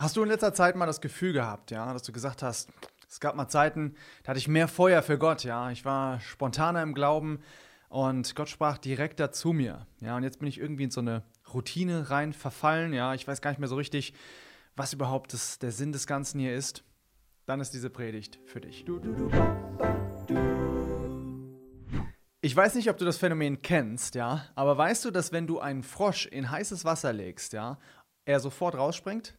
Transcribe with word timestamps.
Hast 0.00 0.16
du 0.16 0.22
in 0.22 0.30
letzter 0.30 0.54
Zeit 0.54 0.76
mal 0.76 0.86
das 0.86 1.02
Gefühl 1.02 1.34
gehabt, 1.34 1.70
ja, 1.70 1.92
dass 1.92 2.02
du 2.04 2.10
gesagt 2.10 2.42
hast, 2.42 2.70
es 3.06 3.20
gab 3.20 3.36
mal 3.36 3.48
Zeiten, 3.48 3.96
da 4.22 4.30
hatte 4.30 4.38
ich 4.38 4.48
mehr 4.48 4.66
Feuer 4.66 5.02
für 5.02 5.18
Gott, 5.18 5.44
ja, 5.44 5.70
ich 5.70 5.84
war 5.84 6.20
spontaner 6.20 6.82
im 6.82 6.94
Glauben 6.94 7.40
und 7.90 8.34
Gott 8.34 8.48
sprach 8.48 8.78
direkter 8.78 9.30
zu 9.30 9.52
mir, 9.52 9.86
ja, 10.00 10.16
und 10.16 10.22
jetzt 10.22 10.38
bin 10.38 10.48
ich 10.48 10.58
irgendwie 10.58 10.84
in 10.84 10.90
so 10.90 11.02
eine 11.02 11.22
Routine 11.52 12.08
rein 12.08 12.32
verfallen, 12.32 12.94
ja, 12.94 13.12
ich 13.12 13.28
weiß 13.28 13.42
gar 13.42 13.50
nicht 13.50 13.58
mehr 13.58 13.68
so 13.68 13.76
richtig, 13.76 14.14
was 14.74 14.94
überhaupt 14.94 15.34
das, 15.34 15.58
der 15.58 15.70
Sinn 15.70 15.92
des 15.92 16.06
Ganzen 16.06 16.40
hier 16.40 16.54
ist. 16.54 16.82
Dann 17.44 17.60
ist 17.60 17.74
diese 17.74 17.90
Predigt 17.90 18.38
für 18.46 18.62
dich. 18.62 18.86
Ich 22.40 22.56
weiß 22.56 22.74
nicht, 22.74 22.88
ob 22.88 22.96
du 22.96 23.04
das 23.04 23.18
Phänomen 23.18 23.60
kennst, 23.60 24.14
ja, 24.14 24.46
aber 24.54 24.78
weißt 24.78 25.04
du, 25.04 25.10
dass 25.10 25.30
wenn 25.30 25.46
du 25.46 25.58
einen 25.58 25.82
Frosch 25.82 26.24
in 26.24 26.50
heißes 26.50 26.86
Wasser 26.86 27.12
legst, 27.12 27.52
ja, 27.52 27.78
er 28.24 28.40
sofort 28.40 28.76
rausspringt? 28.76 29.36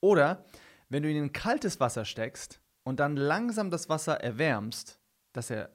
Oder 0.00 0.44
wenn 0.88 1.02
du 1.02 1.10
ihn 1.10 1.16
in 1.16 1.32
kaltes 1.32 1.80
Wasser 1.80 2.04
steckst 2.04 2.60
und 2.82 3.00
dann 3.00 3.16
langsam 3.16 3.70
das 3.70 3.88
Wasser 3.88 4.20
erwärmst, 4.20 4.98
dass 5.32 5.50
er 5.50 5.70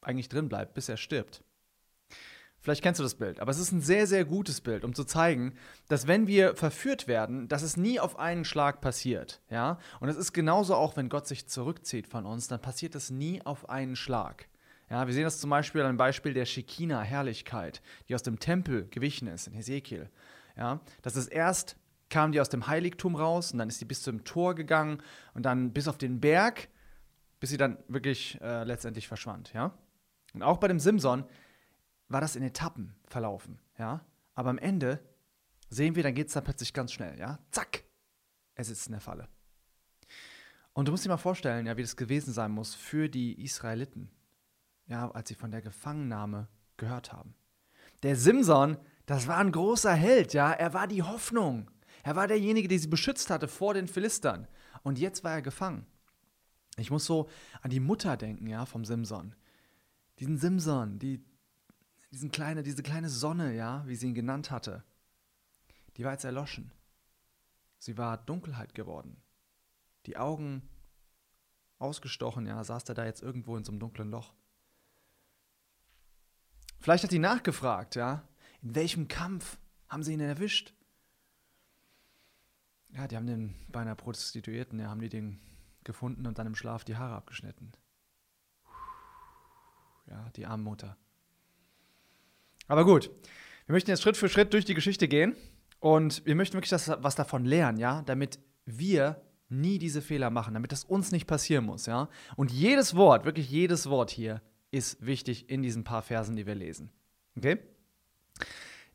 eigentlich 0.00 0.28
drin 0.28 0.48
bleibt, 0.48 0.74
bis 0.74 0.88
er 0.88 0.96
stirbt. 0.96 1.42
Vielleicht 2.62 2.82
kennst 2.82 3.00
du 3.00 3.02
das 3.02 3.16
Bild, 3.16 3.40
aber 3.40 3.50
es 3.50 3.58
ist 3.58 3.72
ein 3.72 3.80
sehr, 3.80 4.06
sehr 4.06 4.24
gutes 4.24 4.60
Bild, 4.60 4.84
um 4.84 4.94
zu 4.94 5.02
zeigen, 5.02 5.54
dass 5.88 6.06
wenn 6.06 6.28
wir 6.28 6.54
verführt 6.54 7.08
werden, 7.08 7.48
dass 7.48 7.62
es 7.62 7.76
nie 7.76 7.98
auf 7.98 8.20
einen 8.20 8.44
Schlag 8.44 8.80
passiert. 8.80 9.40
Ja? 9.50 9.78
Und 9.98 10.08
es 10.08 10.16
ist 10.16 10.32
genauso 10.32 10.76
auch, 10.76 10.96
wenn 10.96 11.08
Gott 11.08 11.26
sich 11.26 11.48
zurückzieht 11.48 12.06
von 12.06 12.24
uns, 12.24 12.46
dann 12.46 12.60
passiert 12.60 12.94
es 12.94 13.10
nie 13.10 13.42
auf 13.44 13.68
einen 13.68 13.96
Schlag. 13.96 14.46
Ja, 14.88 15.06
wir 15.06 15.14
sehen 15.14 15.24
das 15.24 15.40
zum 15.40 15.50
Beispiel 15.50 15.82
am 15.82 15.96
Beispiel 15.96 16.34
der 16.34 16.44
Shekinah-Herrlichkeit, 16.44 17.82
die 18.08 18.14
aus 18.14 18.22
dem 18.22 18.38
Tempel 18.38 18.86
gewichen 18.90 19.26
ist, 19.26 19.48
in 19.48 19.54
Hesekiel. 19.54 20.08
Ja, 20.56 20.80
dass 21.00 21.16
es 21.16 21.26
erst 21.26 21.76
kam 22.12 22.30
die 22.30 22.40
aus 22.40 22.50
dem 22.50 22.66
Heiligtum 22.66 23.16
raus 23.16 23.52
und 23.52 23.58
dann 23.58 23.70
ist 23.70 23.78
sie 23.78 23.86
bis 23.86 24.02
zum 24.02 24.22
Tor 24.22 24.54
gegangen 24.54 25.02
und 25.32 25.44
dann 25.44 25.72
bis 25.72 25.88
auf 25.88 25.96
den 25.96 26.20
Berg, 26.20 26.68
bis 27.40 27.50
sie 27.50 27.56
dann 27.56 27.78
wirklich 27.88 28.38
äh, 28.42 28.64
letztendlich 28.64 29.08
verschwand, 29.08 29.52
ja. 29.54 29.72
Und 30.34 30.42
auch 30.42 30.58
bei 30.58 30.68
dem 30.68 30.78
Simson 30.78 31.24
war 32.08 32.20
das 32.20 32.36
in 32.36 32.42
Etappen 32.42 32.94
verlaufen, 33.06 33.58
ja. 33.78 34.04
Aber 34.34 34.50
am 34.50 34.58
Ende 34.58 35.00
sehen 35.70 35.94
wir, 35.94 36.02
dann 36.02 36.14
geht 36.14 36.28
es 36.28 36.34
dann 36.34 36.44
plötzlich 36.44 36.74
ganz 36.74 36.92
schnell, 36.92 37.18
ja. 37.18 37.38
Zack, 37.50 37.84
er 38.54 38.64
sitzt 38.64 38.86
in 38.86 38.92
der 38.92 39.00
Falle. 39.00 39.26
Und 40.74 40.88
du 40.88 40.92
musst 40.92 41.06
dir 41.06 41.08
mal 41.08 41.16
vorstellen, 41.16 41.66
ja, 41.66 41.78
wie 41.78 41.82
das 41.82 41.96
gewesen 41.96 42.34
sein 42.34 42.52
muss 42.52 42.74
für 42.74 43.08
die 43.08 43.42
Israeliten, 43.42 44.10
ja, 44.86 45.10
als 45.10 45.30
sie 45.30 45.34
von 45.34 45.50
der 45.50 45.62
Gefangennahme 45.62 46.48
gehört 46.76 47.10
haben. 47.10 47.34
Der 48.02 48.16
Simson, 48.16 48.76
das 49.06 49.26
war 49.26 49.38
ein 49.38 49.52
großer 49.52 49.94
Held, 49.94 50.34
ja, 50.34 50.52
er 50.52 50.74
war 50.74 50.86
die 50.86 51.02
Hoffnung. 51.02 51.70
Er 52.02 52.16
war 52.16 52.26
derjenige, 52.26 52.68
der 52.68 52.78
sie 52.78 52.88
beschützt 52.88 53.30
hatte 53.30 53.48
vor 53.48 53.74
den 53.74 53.86
Philistern. 53.86 54.48
Und 54.82 54.98
jetzt 54.98 55.24
war 55.24 55.32
er 55.32 55.42
gefangen. 55.42 55.86
Ich 56.76 56.90
muss 56.90 57.04
so 57.04 57.28
an 57.60 57.70
die 57.70 57.80
Mutter 57.80 58.16
denken, 58.16 58.46
ja, 58.46 58.66
vom 58.66 58.84
Simson. 58.84 59.34
Diesen 60.18 60.38
Simson, 60.38 60.98
die, 60.98 61.24
diesen 62.10 62.30
kleine, 62.30 62.62
diese 62.62 62.82
kleine 62.82 63.08
Sonne, 63.08 63.54
ja, 63.54 63.84
wie 63.86 63.96
sie 63.96 64.08
ihn 64.08 64.14
genannt 64.14 64.50
hatte. 64.50 64.82
Die 65.96 66.04
war 66.04 66.12
jetzt 66.12 66.24
erloschen. 66.24 66.72
Sie 67.78 67.98
war 67.98 68.16
Dunkelheit 68.16 68.74
geworden. 68.74 69.16
Die 70.06 70.16
Augen 70.16 70.68
ausgestochen, 71.78 72.46
ja, 72.46 72.62
saß 72.64 72.88
er 72.88 72.94
da 72.94 73.04
jetzt 73.04 73.22
irgendwo 73.22 73.56
in 73.56 73.64
so 73.64 73.72
einem 73.72 73.80
dunklen 73.80 74.10
Loch. 74.10 74.34
Vielleicht 76.80 77.04
hat 77.04 77.10
sie 77.10 77.18
nachgefragt, 77.18 77.94
ja, 77.94 78.26
in 78.62 78.74
welchem 78.74 79.08
Kampf 79.08 79.58
haben 79.88 80.02
sie 80.02 80.14
ihn 80.14 80.20
erwischt? 80.20 80.74
Ja, 82.94 83.08
die 83.08 83.16
haben 83.16 83.26
den 83.26 83.54
bei 83.70 83.80
einer 83.80 83.94
Prostituierten, 83.94 84.78
ja, 84.78 84.88
haben 84.88 85.00
die 85.00 85.08
den 85.08 85.40
gefunden 85.84 86.26
und 86.26 86.38
dann 86.38 86.46
im 86.46 86.54
Schlaf 86.54 86.84
die 86.84 86.96
Haare 86.96 87.14
abgeschnitten. 87.14 87.72
Ja, 90.08 90.30
die 90.36 90.46
arme 90.46 90.62
Mutter. 90.62 90.96
Aber 92.68 92.84
gut, 92.84 93.10
wir 93.66 93.72
möchten 93.72 93.90
jetzt 93.90 94.02
Schritt 94.02 94.16
für 94.16 94.28
Schritt 94.28 94.52
durch 94.52 94.64
die 94.64 94.74
Geschichte 94.74 95.08
gehen 95.08 95.34
und 95.80 96.24
wir 96.26 96.34
möchten 96.34 96.54
wirklich 96.54 96.70
das, 96.70 96.88
was 96.98 97.14
davon 97.14 97.44
lernen, 97.44 97.78
ja, 97.78 98.02
damit 98.02 98.38
wir 98.64 99.22
nie 99.48 99.78
diese 99.78 100.02
Fehler 100.02 100.30
machen, 100.30 100.54
damit 100.54 100.72
das 100.72 100.84
uns 100.84 101.12
nicht 101.12 101.26
passieren 101.26 101.64
muss, 101.64 101.86
ja. 101.86 102.08
Und 102.36 102.50
jedes 102.50 102.94
Wort, 102.94 103.24
wirklich 103.24 103.50
jedes 103.50 103.88
Wort 103.88 104.10
hier 104.10 104.42
ist 104.70 105.04
wichtig 105.04 105.50
in 105.50 105.62
diesen 105.62 105.84
paar 105.84 106.02
Versen, 106.02 106.36
die 106.36 106.46
wir 106.46 106.54
lesen. 106.54 106.90
Okay? 107.36 107.58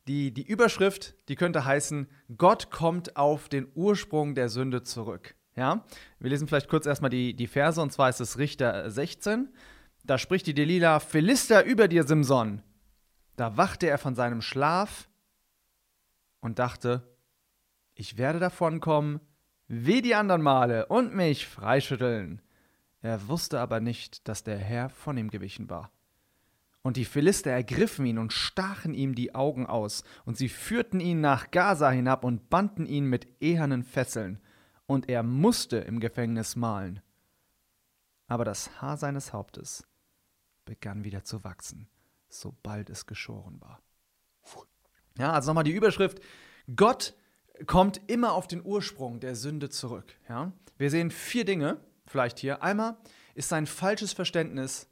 Die, 0.08 0.34
die 0.34 0.46
Überschrift, 0.46 1.16
die 1.28 1.36
könnte 1.36 1.66
heißen, 1.66 2.08
Gott 2.38 2.72
kommt 2.72 3.18
auf 3.18 3.50
den 3.50 3.68
Ursprung 3.76 4.36
der 4.36 4.48
Sünde 4.48 4.84
zurück. 4.84 5.36
Ja? 5.56 5.86
Wir 6.20 6.30
lesen 6.30 6.48
vielleicht 6.48 6.70
kurz 6.70 6.86
erstmal 6.86 7.10
die, 7.10 7.34
die 7.34 7.48
Verse, 7.48 7.82
und 7.82 7.92
zwar 7.92 8.10
ist 8.10 8.22
es 8.22 8.38
Richter 8.38 8.90
16. 8.90 9.50
Da 10.06 10.18
spricht 10.18 10.48
die 10.48 10.54
Delila, 10.54 11.00
Philister 11.02 11.66
über 11.66 11.90
dir, 11.90 12.04
Simson. 12.06 12.62
Da 13.36 13.58
wachte 13.58 13.88
er 13.88 13.98
von 13.98 14.16
seinem 14.16 14.42
Schlaf 14.42 15.10
und 16.40 16.60
dachte, 16.60 17.04
ich 17.94 18.18
werde 18.18 18.40
davonkommen, 18.40 19.20
wie 19.68 20.02
die 20.02 20.16
anderen 20.16 20.42
Male, 20.42 20.86
und 20.86 21.14
mich 21.14 21.46
freischütteln. 21.48 22.42
Er 23.02 23.28
wusste 23.28 23.60
aber 23.60 23.82
nicht, 23.82 24.28
dass 24.30 24.44
der 24.44 24.58
Herr 24.58 24.90
von 24.90 25.18
ihm 25.18 25.30
gewichen 25.30 25.70
war. 25.70 25.92
Und 26.84 26.98
die 26.98 27.06
Philister 27.06 27.52
ergriffen 27.52 28.06
ihn 28.06 28.18
und 28.18 28.32
stachen 28.32 28.94
ihm 28.94 29.16
die 29.16 29.36
Augen 29.36 29.66
aus, 29.66 30.04
und 30.26 30.38
sie 30.38 30.50
führten 30.50 31.00
ihn 31.00 31.20
nach 31.22 31.52
Gaza 31.52 31.90
hinab 31.90 32.24
und 32.24 32.50
banden 32.50 32.86
ihn 32.86 33.06
mit 33.06 33.28
ehernen 33.42 33.84
Fesseln, 33.84 34.40
und 34.86 35.10
er 35.10 35.22
musste 35.24 35.78
im 35.78 36.00
Gefängnis 36.00 36.56
mahlen. 36.56 37.02
Aber 38.28 38.46
das 38.46 38.82
Haar 38.82 38.98
seines 38.98 39.34
Hauptes 39.34 39.86
begann 40.66 41.04
wieder 41.04 41.24
zu 41.24 41.44
wachsen, 41.44 41.88
sobald 42.30 42.90
es 42.90 43.06
geschoren 43.06 43.60
war. 43.62 43.82
Ja, 45.18 45.32
also 45.34 45.50
nochmal 45.50 45.64
die 45.64 45.72
Überschrift: 45.72 46.20
Gott 46.76 47.16
kommt 47.66 48.02
immer 48.08 48.34
auf 48.34 48.48
den 48.48 48.64
Ursprung 48.64 49.20
der 49.20 49.36
Sünde 49.36 49.70
zurück. 49.70 50.14
Ja? 50.30 50.52
Wir 50.78 50.92
sehen 50.92 51.10
vier 51.10 51.44
Dinge, 51.44 51.80
vielleicht 52.06 52.40
hier. 52.40 52.62
Einmal 52.62 52.98
ist 53.34 53.50
sein 53.50 53.66
falsches 53.66 54.14
Verständnis 54.14 54.90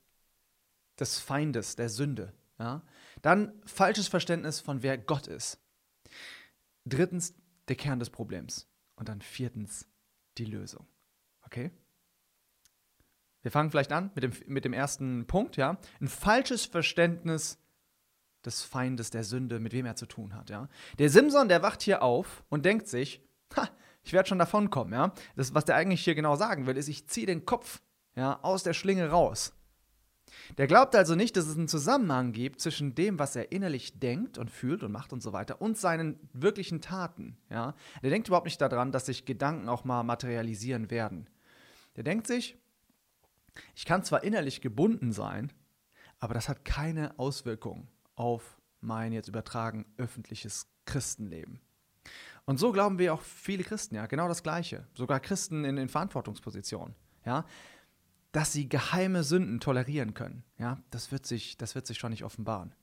des 0.99 1.19
Feindes, 1.19 1.75
der 1.75 1.89
Sünde. 1.89 2.33
Ja? 2.59 2.81
Dann 3.21 3.53
falsches 3.65 4.07
Verständnis 4.07 4.59
von 4.59 4.83
wer 4.83 4.97
Gott 4.97 5.27
ist. 5.27 5.59
Drittens 6.85 7.33
der 7.67 7.75
Kern 7.75 7.99
des 7.99 8.09
Problems. 8.09 8.67
Und 8.95 9.09
dann 9.09 9.21
viertens 9.21 9.87
die 10.37 10.45
Lösung. 10.45 10.87
Okay? 11.41 11.71
Wir 13.41 13.51
fangen 13.51 13.69
vielleicht 13.69 13.91
an 13.91 14.11
mit 14.15 14.23
dem, 14.23 14.33
mit 14.47 14.65
dem 14.65 14.73
ersten 14.73 15.27
Punkt, 15.27 15.57
ja. 15.57 15.77
Ein 16.01 16.07
falsches 16.07 16.65
Verständnis 16.65 17.59
des 18.43 18.63
Feindes 18.63 19.09
der 19.09 19.23
Sünde, 19.23 19.59
mit 19.59 19.73
wem 19.73 19.85
er 19.85 19.95
zu 19.95 20.05
tun 20.05 20.33
hat, 20.33 20.49
ja. 20.49 20.67
Der 20.97 21.09
Simson, 21.09 21.47
der 21.47 21.61
wacht 21.61 21.81
hier 21.81 22.01
auf 22.01 22.43
und 22.49 22.65
denkt 22.65 22.87
sich, 22.87 23.21
ha, 23.55 23.69
ich 24.03 24.13
werde 24.13 24.29
schon 24.29 24.39
davonkommen, 24.39 24.93
ja. 24.93 25.13
Das, 25.35 25.53
was 25.53 25.65
der 25.65 25.75
eigentlich 25.75 26.03
hier 26.03 26.15
genau 26.15 26.35
sagen 26.35 26.65
will, 26.65 26.77
ist, 26.77 26.87
ich 26.87 27.07
ziehe 27.07 27.27
den 27.27 27.45
Kopf, 27.45 27.81
ja, 28.15 28.39
aus 28.41 28.63
der 28.63 28.73
Schlinge 28.73 29.09
raus. 29.09 29.53
Der 30.57 30.67
glaubt 30.67 30.95
also 30.95 31.15
nicht, 31.15 31.37
dass 31.37 31.47
es 31.47 31.57
einen 31.57 31.67
Zusammenhang 31.67 32.31
gibt 32.31 32.59
zwischen 32.59 32.95
dem, 32.95 33.19
was 33.19 33.35
er 33.35 33.51
innerlich 33.51 33.99
denkt 33.99 34.37
und 34.37 34.51
fühlt 34.51 34.83
und 34.83 34.91
macht 34.91 35.13
und 35.13 35.21
so 35.21 35.33
weiter 35.33 35.61
und 35.61 35.77
seinen 35.77 36.19
wirklichen 36.33 36.81
Taten. 36.81 37.37
Ja? 37.49 37.75
Der 38.01 38.09
denkt 38.09 38.27
überhaupt 38.27 38.45
nicht 38.45 38.61
daran, 38.61 38.91
dass 38.91 39.05
sich 39.05 39.25
Gedanken 39.25 39.69
auch 39.69 39.83
mal 39.83 40.03
materialisieren 40.03 40.89
werden. 40.89 41.29
Der 41.95 42.03
denkt 42.03 42.27
sich, 42.27 42.57
ich 43.75 43.85
kann 43.85 44.03
zwar 44.03 44.23
innerlich 44.23 44.61
gebunden 44.61 45.11
sein, 45.11 45.51
aber 46.19 46.33
das 46.33 46.49
hat 46.49 46.65
keine 46.65 47.17
Auswirkung 47.19 47.87
auf 48.15 48.59
mein 48.81 49.13
jetzt 49.13 49.27
übertragen 49.27 49.85
öffentliches 49.97 50.67
Christenleben. 50.85 51.59
Und 52.45 52.59
so 52.59 52.71
glauben 52.71 52.99
wir 52.99 53.13
auch 53.13 53.21
viele 53.21 53.63
Christen, 53.63 53.95
ja, 53.95 54.05
genau 54.05 54.27
das 54.27 54.43
Gleiche. 54.43 54.87
Sogar 54.93 55.19
Christen 55.19 55.65
in, 55.65 55.77
in 55.77 55.89
Verantwortungspositionen. 55.89 56.95
Ja, 57.25 57.45
dass 58.35 58.51
sie 58.51 58.67
geheime 58.67 59.23
Sünden 59.23 59.61
tolerieren 59.61 60.13
können. 60.13 60.43
Ja, 60.57 60.83
das 60.91 61.09
wird 61.13 61.25
sich, 61.25 61.55
das 61.57 61.73
wird 61.73 61.87
sich 61.87 61.97
schon 61.97 62.11
nicht 62.11 62.25
offenbaren. 62.25 62.75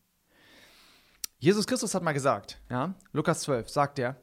Jesus 1.38 1.66
Christus 1.66 1.94
hat 1.94 2.02
mal 2.02 2.12
gesagt, 2.12 2.58
ja, 2.70 2.94
Lukas 3.12 3.43
12 3.43 3.69
sagt 3.69 3.99
er, 3.99 4.16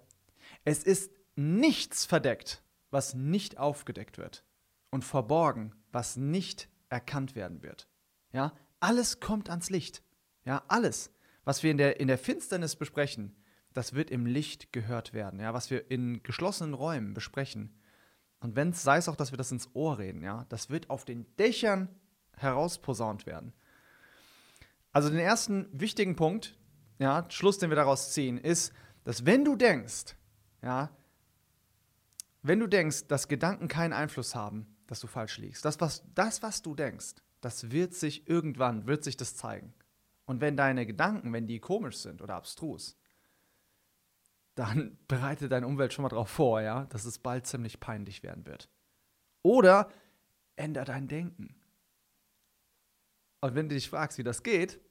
es 0.66 0.82
ist 0.82 1.12
nichts 1.36 2.04
verdeckt, 2.04 2.64
was 2.90 3.14
nicht 3.14 3.60
aufgedeckt 3.60 4.18
wird 4.18 4.44
und 4.90 5.06
verborgen, 5.06 5.76
was 5.92 6.18
nicht 6.18 6.68
erkannt 6.90 7.36
werden 7.36 7.62
wird. 7.62 7.88
Ja, 8.34 8.56
alles 8.80 9.20
kommt 9.20 9.52
ans 9.52 9.70
Licht. 9.70 10.02
Ja, 10.46 10.64
alles, 10.68 11.12
was 11.44 11.62
wir 11.62 11.70
in 11.70 11.78
der, 11.78 12.00
in 12.00 12.08
der 12.08 12.18
Finsternis 12.18 12.76
besprechen, 12.76 13.36
das 13.74 13.94
wird 13.94 14.10
im 14.10 14.26
Licht 14.26 14.74
gehört 14.74 15.14
werden. 15.14 15.40
Ja, 15.40 15.54
was 15.54 15.70
wir 15.70 15.92
in 15.92 16.24
geschlossenen 16.24 16.74
Räumen 16.74 17.14
besprechen, 17.14 17.79
und 18.40 18.56
wenn 18.56 18.70
es 18.70 18.84
sei 18.84 18.98
es 18.98 19.10
auch, 19.10 19.16
dass 19.16 19.32
wir 19.32 19.38
das 19.38 19.52
ins 19.52 19.70
Ohr 19.74 19.98
reden, 19.98 20.24
ja, 20.24 20.46
das 20.50 20.70
wird 20.70 20.90
auf 20.90 21.06
den 21.06 21.26
Dächern 21.38 21.90
herausposaunt 22.38 23.26
werden. 23.26 23.54
Also 24.92 25.10
den 25.10 25.20
ersten 25.20 25.68
wichtigen 25.72 26.16
Punkt, 26.16 26.58
ja, 27.00 27.26
Schluss, 27.30 27.58
den 27.58 27.70
wir 27.70 27.76
daraus 27.76 28.12
ziehen, 28.14 28.38
ist, 28.38 28.74
dass 29.04 29.26
wenn 29.26 29.46
du 29.46 29.56
denkst, 29.56 30.16
ja, 30.62 30.90
wenn 32.42 32.60
du 32.60 32.68
denkst, 32.68 33.08
dass 33.08 33.28
Gedanken 33.28 33.68
keinen 33.68 33.94
Einfluss 33.94 34.36
haben, 34.36 34.78
dass 34.88 35.02
du 35.02 35.08
falsch 35.08 35.38
liegst, 35.38 35.66
das 35.66 35.80
was, 35.82 36.04
das, 36.16 36.42
was 36.42 36.62
du 36.62 36.76
denkst, 36.76 37.16
das 37.42 37.72
wird 37.72 37.94
sich 37.94 38.28
irgendwann, 38.28 38.88
wird 38.88 39.04
sich 39.04 39.18
das 39.18 39.36
zeigen. 39.36 39.74
Und 40.26 40.42
wenn 40.42 40.58
deine 40.58 40.86
Gedanken, 40.86 41.34
wenn 41.34 41.48
die 41.48 41.60
komisch 41.60 41.98
sind 41.98 42.22
oder 42.22 42.36
abstrus, 42.36 42.98
dann 44.60 44.98
bereite 45.08 45.50
deine 45.50 45.66
Umwelt 45.66 45.94
schon 45.94 46.04
mal 46.04 46.10
darauf 46.10 46.30
vor, 46.30 46.62
ja, 46.62 46.86
dass 46.86 47.06
es 47.06 47.18
bald 47.18 47.48
ziemlich 47.48 47.80
peinlich 47.80 48.24
werden 48.24 48.46
wird. 48.46 48.70
Oder 49.42 49.90
änder 50.56 50.84
dein 50.84 51.08
Denken. 51.08 51.56
Und 53.42 53.56
wenn 53.56 53.70
du 53.70 53.76
dich 53.76 53.90
fragst, 53.90 54.18
wie 54.18 54.24
das 54.24 54.44
geht, 54.44 54.82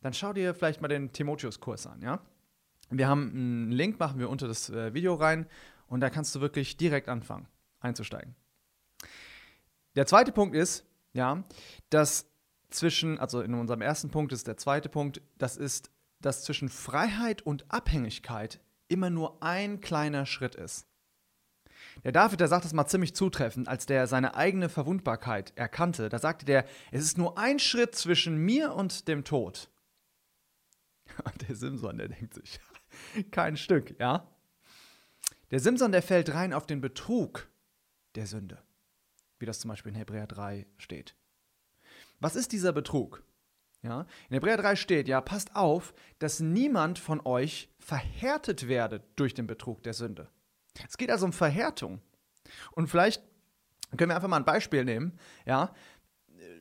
dann 0.00 0.14
schau 0.14 0.32
dir 0.32 0.54
vielleicht 0.54 0.80
mal 0.80 0.88
den 0.88 1.12
Timotheus-Kurs 1.12 1.86
an, 1.86 2.00
ja? 2.00 2.20
Wir 2.90 3.08
haben 3.08 3.30
einen 3.30 3.72
Link, 3.72 3.98
machen 3.98 4.18
wir 4.18 4.28
unter 4.28 4.46
das 4.46 4.68
äh, 4.68 4.92
Video 4.92 5.14
rein 5.14 5.46
und 5.86 6.00
da 6.00 6.10
kannst 6.10 6.34
du 6.34 6.40
wirklich 6.40 6.76
direkt 6.76 7.08
anfangen, 7.08 7.48
einzusteigen. 7.80 8.36
Der 9.96 10.06
zweite 10.06 10.30
Punkt 10.30 10.54
ist, 10.54 10.84
ja, 11.12 11.42
dass 11.90 12.30
zwischen, 12.70 13.18
also 13.18 13.40
in 13.40 13.54
unserem 13.54 13.80
ersten 13.80 14.10
Punkt 14.10 14.32
ist 14.32 14.46
der 14.46 14.58
zweite 14.58 14.88
Punkt, 14.88 15.22
das 15.38 15.56
ist, 15.56 15.90
dass 16.20 16.44
zwischen 16.44 16.68
Freiheit 16.68 17.42
und 17.42 17.70
Abhängigkeit 17.70 18.60
immer 18.92 19.10
nur 19.10 19.42
ein 19.42 19.80
kleiner 19.80 20.26
Schritt 20.26 20.54
ist. 20.54 20.86
Der 22.04 22.12
David, 22.12 22.40
der 22.40 22.48
sagt 22.48 22.64
das 22.64 22.72
mal 22.72 22.86
ziemlich 22.86 23.14
zutreffend, 23.14 23.68
als 23.68 23.86
der 23.86 24.06
seine 24.06 24.34
eigene 24.34 24.68
Verwundbarkeit 24.68 25.52
erkannte. 25.56 26.08
Da 26.08 26.18
sagte 26.18 26.44
der, 26.46 26.66
es 26.90 27.04
ist 27.04 27.18
nur 27.18 27.38
ein 27.38 27.58
Schritt 27.58 27.94
zwischen 27.94 28.36
mir 28.36 28.74
und 28.74 29.08
dem 29.08 29.24
Tod. 29.24 29.68
Und 31.24 31.46
der 31.46 31.56
Simson, 31.56 31.98
der 31.98 32.08
denkt 32.08 32.32
sich, 32.32 32.58
kein 33.30 33.56
Stück, 33.56 33.98
ja? 33.98 34.26
Der 35.50 35.60
Simson, 35.60 35.92
der 35.92 36.00
fällt 36.00 36.32
rein 36.32 36.54
auf 36.54 36.66
den 36.66 36.80
Betrug 36.80 37.50
der 38.14 38.26
Sünde, 38.26 38.62
wie 39.38 39.44
das 39.44 39.60
zum 39.60 39.68
Beispiel 39.68 39.92
in 39.92 39.98
Hebräer 39.98 40.26
3 40.26 40.66
steht. 40.78 41.14
Was 42.20 42.36
ist 42.36 42.52
dieser 42.52 42.72
Betrug? 42.72 43.22
Ja, 43.82 44.06
in 44.28 44.34
Hebräer 44.34 44.56
3 44.58 44.76
steht, 44.76 45.08
ja, 45.08 45.20
passt 45.20 45.56
auf, 45.56 45.92
dass 46.20 46.38
niemand 46.38 47.00
von 47.00 47.20
euch 47.24 47.68
verhärtet 47.80 48.68
werde 48.68 49.02
durch 49.16 49.34
den 49.34 49.48
Betrug 49.48 49.82
der 49.82 49.92
Sünde. 49.92 50.28
Es 50.88 50.96
geht 50.96 51.10
also 51.10 51.26
um 51.26 51.32
Verhärtung. 51.32 52.00
Und 52.72 52.88
vielleicht 52.88 53.22
können 53.96 54.10
wir 54.10 54.16
einfach 54.16 54.28
mal 54.28 54.36
ein 54.36 54.44
Beispiel 54.44 54.84
nehmen. 54.84 55.18
Ja, 55.46 55.74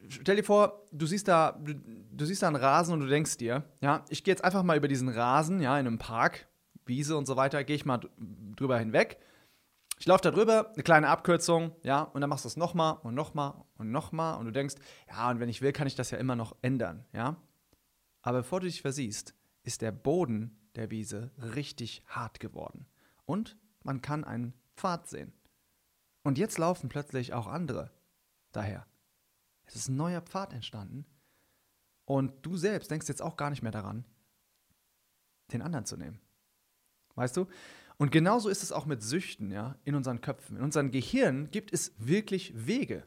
stell 0.09 0.35
dir 0.35 0.43
vor, 0.43 0.85
du 0.91 1.05
siehst 1.05 1.27
da, 1.27 1.59
du, 1.63 1.75
du, 1.75 2.25
siehst 2.25 2.41
da 2.41 2.47
einen 2.47 2.55
Rasen 2.55 2.93
und 2.93 3.01
du 3.01 3.07
denkst 3.07 3.37
dir, 3.37 3.63
ja, 3.81 4.03
ich 4.09 4.23
gehe 4.23 4.31
jetzt 4.31 4.43
einfach 4.43 4.63
mal 4.63 4.77
über 4.77 4.87
diesen 4.87 5.09
Rasen, 5.09 5.61
ja, 5.61 5.77
in 5.79 5.87
einem 5.87 5.99
Park, 5.99 6.47
Wiese 6.85 7.15
und 7.17 7.27
so 7.27 7.35
weiter, 7.35 7.63
gehe 7.63 7.75
ich 7.75 7.85
mal 7.85 8.01
drüber 8.55 8.79
hinweg. 8.79 9.19
Ich 10.01 10.07
laufe 10.07 10.23
da 10.23 10.31
drüber, 10.31 10.71
eine 10.73 10.81
kleine 10.81 11.09
Abkürzung, 11.09 11.75
ja, 11.83 12.01
und 12.01 12.21
dann 12.21 12.29
machst 12.31 12.43
du 12.43 12.47
es 12.47 12.57
nochmal 12.57 12.97
und 13.03 13.13
nochmal 13.13 13.63
und 13.75 13.91
nochmal 13.91 14.39
und 14.39 14.45
du 14.47 14.51
denkst, 14.51 14.73
ja, 15.07 15.29
und 15.29 15.39
wenn 15.39 15.47
ich 15.47 15.61
will, 15.61 15.73
kann 15.73 15.85
ich 15.85 15.93
das 15.93 16.09
ja 16.09 16.17
immer 16.17 16.35
noch 16.35 16.55
ändern, 16.63 17.05
ja. 17.13 17.37
Aber 18.23 18.39
bevor 18.39 18.61
du 18.61 18.65
dich 18.65 18.81
versiehst, 18.81 19.35
ist 19.61 19.83
der 19.83 19.91
Boden 19.91 20.57
der 20.73 20.89
Wiese 20.89 21.29
richtig 21.37 22.01
hart 22.07 22.39
geworden. 22.39 22.87
Und 23.25 23.59
man 23.83 24.01
kann 24.01 24.23
einen 24.23 24.55
Pfad 24.75 25.07
sehen. 25.07 25.33
Und 26.23 26.39
jetzt 26.39 26.57
laufen 26.57 26.89
plötzlich 26.89 27.33
auch 27.33 27.45
andere 27.45 27.91
daher. 28.53 28.87
Es 29.65 29.75
ist 29.75 29.87
ein 29.87 29.97
neuer 29.97 30.21
Pfad 30.21 30.51
entstanden. 30.53 31.05
Und 32.05 32.43
du 32.43 32.57
selbst 32.57 32.89
denkst 32.89 33.07
jetzt 33.07 33.21
auch 33.21 33.37
gar 33.37 33.51
nicht 33.51 33.61
mehr 33.61 33.71
daran, 33.71 34.05
den 35.53 35.61
anderen 35.61 35.85
zu 35.85 35.95
nehmen. 35.95 36.19
Weißt 37.13 37.37
du? 37.37 37.45
Und 38.01 38.11
genauso 38.11 38.49
ist 38.49 38.63
es 38.63 38.71
auch 38.71 38.87
mit 38.87 39.03
Süchten, 39.03 39.51
ja, 39.51 39.75
in 39.83 39.93
unseren 39.93 40.21
Köpfen. 40.21 40.57
In 40.57 40.63
unserem 40.63 40.89
Gehirn 40.89 41.51
gibt 41.51 41.71
es 41.71 41.93
wirklich 41.99 42.51
Wege. 42.55 43.05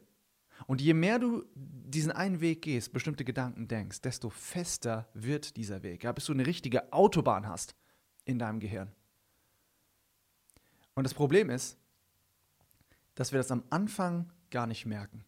Und 0.67 0.79
je 0.79 0.93
mehr 0.93 1.19
du 1.19 1.43
diesen 1.53 2.13
einen 2.13 2.39
Weg 2.39 2.61
gehst, 2.61 2.93
bestimmte 2.93 3.25
Gedanken 3.25 3.67
denkst, 3.67 3.99
desto 3.99 4.29
fester 4.29 5.09
wird 5.13 5.57
dieser 5.57 5.83
Weg, 5.83 6.05
ja, 6.05 6.13
bis 6.13 6.23
du 6.23 6.31
eine 6.31 6.45
richtige 6.45 6.93
Autobahn 6.93 7.45
hast 7.45 7.75
in 8.23 8.39
deinem 8.39 8.61
Gehirn. 8.61 8.89
Und 10.93 11.03
das 11.03 11.13
Problem 11.13 11.49
ist, 11.49 11.77
dass 13.15 13.33
wir 13.33 13.37
das 13.39 13.51
am 13.51 13.65
Anfang 13.71 14.31
gar 14.49 14.65
nicht 14.65 14.85
merken. 14.85 15.25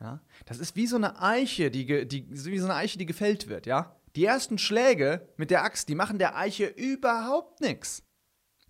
Ja? 0.00 0.20
Das 0.46 0.58
ist 0.58 0.74
wie 0.74 0.88
so 0.88 0.96
eine 0.96 1.22
Eiche, 1.22 1.70
die, 1.70 2.08
die, 2.08 2.28
wie 2.28 2.58
so 2.58 2.64
eine 2.64 2.74
Eiche, 2.74 2.98
die 2.98 3.06
gefällt 3.06 3.46
wird. 3.46 3.66
Ja? 3.66 3.94
Die 4.16 4.24
ersten 4.24 4.58
Schläge 4.58 5.28
mit 5.36 5.52
der 5.52 5.62
Axt, 5.62 5.88
die 5.88 5.94
machen 5.94 6.18
der 6.18 6.36
Eiche 6.36 6.66
überhaupt 6.66 7.60
nichts. 7.60 8.02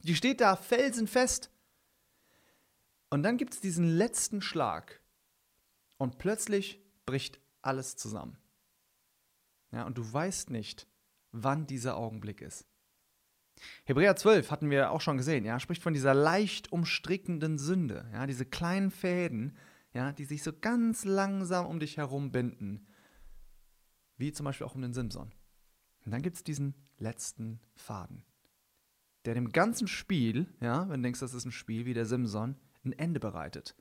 Die 0.04 0.14
steht 0.14 0.40
da 0.40 0.56
felsenfest. 0.56 1.50
Und 3.10 3.22
dann 3.22 3.36
gibt 3.36 3.54
es 3.54 3.60
diesen 3.60 3.88
letzten 3.88 4.40
Schlag. 4.40 5.00
Und 5.96 6.18
plötzlich 6.18 6.80
bricht 7.06 7.40
alles 7.62 7.96
zusammen. 7.96 8.38
Ja, 9.72 9.84
und 9.84 9.98
du 9.98 10.12
weißt 10.12 10.50
nicht, 10.50 10.86
wann 11.32 11.66
dieser 11.66 11.96
Augenblick 11.96 12.40
ist. 12.40 12.66
Hebräer 13.84 14.16
12 14.16 14.50
hatten 14.50 14.70
wir 14.70 14.90
auch 14.90 15.00
schon 15.00 15.16
gesehen, 15.16 15.44
ja, 15.44 15.58
spricht 15.60 15.82
von 15.82 15.94
dieser 15.94 16.14
leicht 16.14 16.72
umstrickenden 16.72 17.58
Sünde, 17.58 18.08
ja, 18.12 18.26
diese 18.26 18.44
kleinen 18.44 18.90
Fäden, 18.90 19.56
ja, 19.92 20.12
die 20.12 20.24
sich 20.24 20.42
so 20.42 20.52
ganz 20.52 21.04
langsam 21.04 21.66
um 21.66 21.78
dich 21.78 21.96
herum 21.96 22.32
binden, 22.32 22.86
wie 24.16 24.32
zum 24.32 24.44
Beispiel 24.44 24.66
auch 24.66 24.74
um 24.74 24.82
den 24.82 24.92
Simson. 24.92 25.32
Und 26.04 26.12
dann 26.12 26.22
gibt 26.22 26.36
es 26.36 26.44
diesen 26.44 26.74
letzten 26.98 27.60
Faden, 27.74 28.24
der 29.24 29.34
dem 29.34 29.50
ganzen 29.50 29.88
Spiel, 29.88 30.46
ja, 30.60 30.88
wenn 30.88 31.02
du 31.02 31.06
denkst, 31.06 31.20
das 31.20 31.34
ist 31.34 31.44
ein 31.44 31.52
Spiel 31.52 31.86
wie 31.86 31.94
der 31.94 32.06
Simson, 32.06 32.56
ein 32.84 32.92
Ende 32.92 33.20
bereitet. 33.20 33.74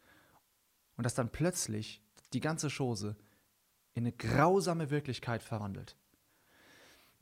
Und 0.95 1.05
das 1.05 1.15
dann 1.15 1.31
plötzlich 1.31 2.01
die 2.33 2.39
ganze 2.39 2.69
Chose 2.69 3.15
in 3.93 4.03
eine 4.03 4.11
grausame 4.11 4.89
Wirklichkeit 4.89 5.43
verwandelt. 5.43 5.97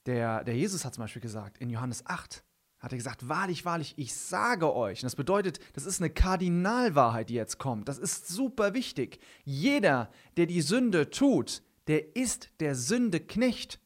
Der, 0.06 0.44
der 0.44 0.56
Jesus 0.56 0.86
hat 0.86 0.94
zum 0.94 1.04
Beispiel 1.04 1.22
gesagt, 1.22 1.58
in 1.58 1.70
Johannes 1.70 2.06
8, 2.06 2.44
hat 2.80 2.92
er 2.92 2.98
gesagt, 2.98 3.30
wahrlich, 3.30 3.64
wahrlich, 3.64 3.94
ich 3.98 4.16
sage 4.16 4.74
euch. 4.74 5.00
Und 5.00 5.06
das 5.06 5.16
bedeutet, 5.16 5.60
das 5.74 5.86
ist 5.86 6.02
eine 6.02 6.10
Kardinalwahrheit, 6.10 7.30
die 7.30 7.36
jetzt 7.36 7.60
kommt. 7.60 7.88
Das 7.88 8.00
ist 8.00 8.28
super 8.28 8.74
wichtig. 8.74 9.20
Jeder, 9.44 10.12
der 10.38 10.48
die 10.48 10.62
Sünde 10.62 11.12
tut, 11.12 11.62
der 11.86 12.16
ist 12.16 12.50
der 12.60 12.74
Sünde 12.76 13.20
Knecht. 13.20 13.80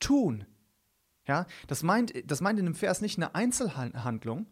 Tun. 0.00 0.46
Ja, 1.26 1.46
das 1.66 1.82
meint, 1.82 2.12
das 2.30 2.40
meint 2.40 2.58
in 2.58 2.66
dem 2.66 2.74
Vers 2.74 3.00
nicht 3.00 3.18
eine 3.18 3.34
Einzelhandlung, 3.34 4.46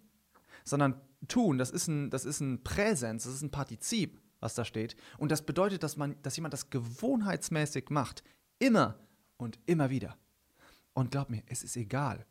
sondern 0.64 1.00
tun, 1.28 1.58
das 1.58 1.70
ist 1.70 1.88
ein, 1.88 2.10
das 2.10 2.24
ist 2.24 2.40
ein 2.40 2.64
Präsens, 2.64 3.24
das 3.24 3.34
ist 3.34 3.42
ein 3.42 3.50
Partizip, 3.50 4.20
was 4.40 4.54
da 4.54 4.64
steht. 4.64 4.96
Und 5.18 5.30
das 5.30 5.46
bedeutet, 5.46 5.82
dass, 5.82 5.96
man, 5.96 6.20
dass 6.22 6.36
jemand 6.36 6.52
das 6.52 6.70
gewohnheitsmäßig 6.70 7.90
macht. 7.90 8.24
Immer 8.58 8.98
und 9.36 9.58
immer 9.66 9.90
wieder. 9.90 10.16
Und 10.92 11.10
glaub 11.10 11.30
mir, 11.30 11.42
es 11.46 11.62
ist 11.62 11.76
egal, 11.76 12.26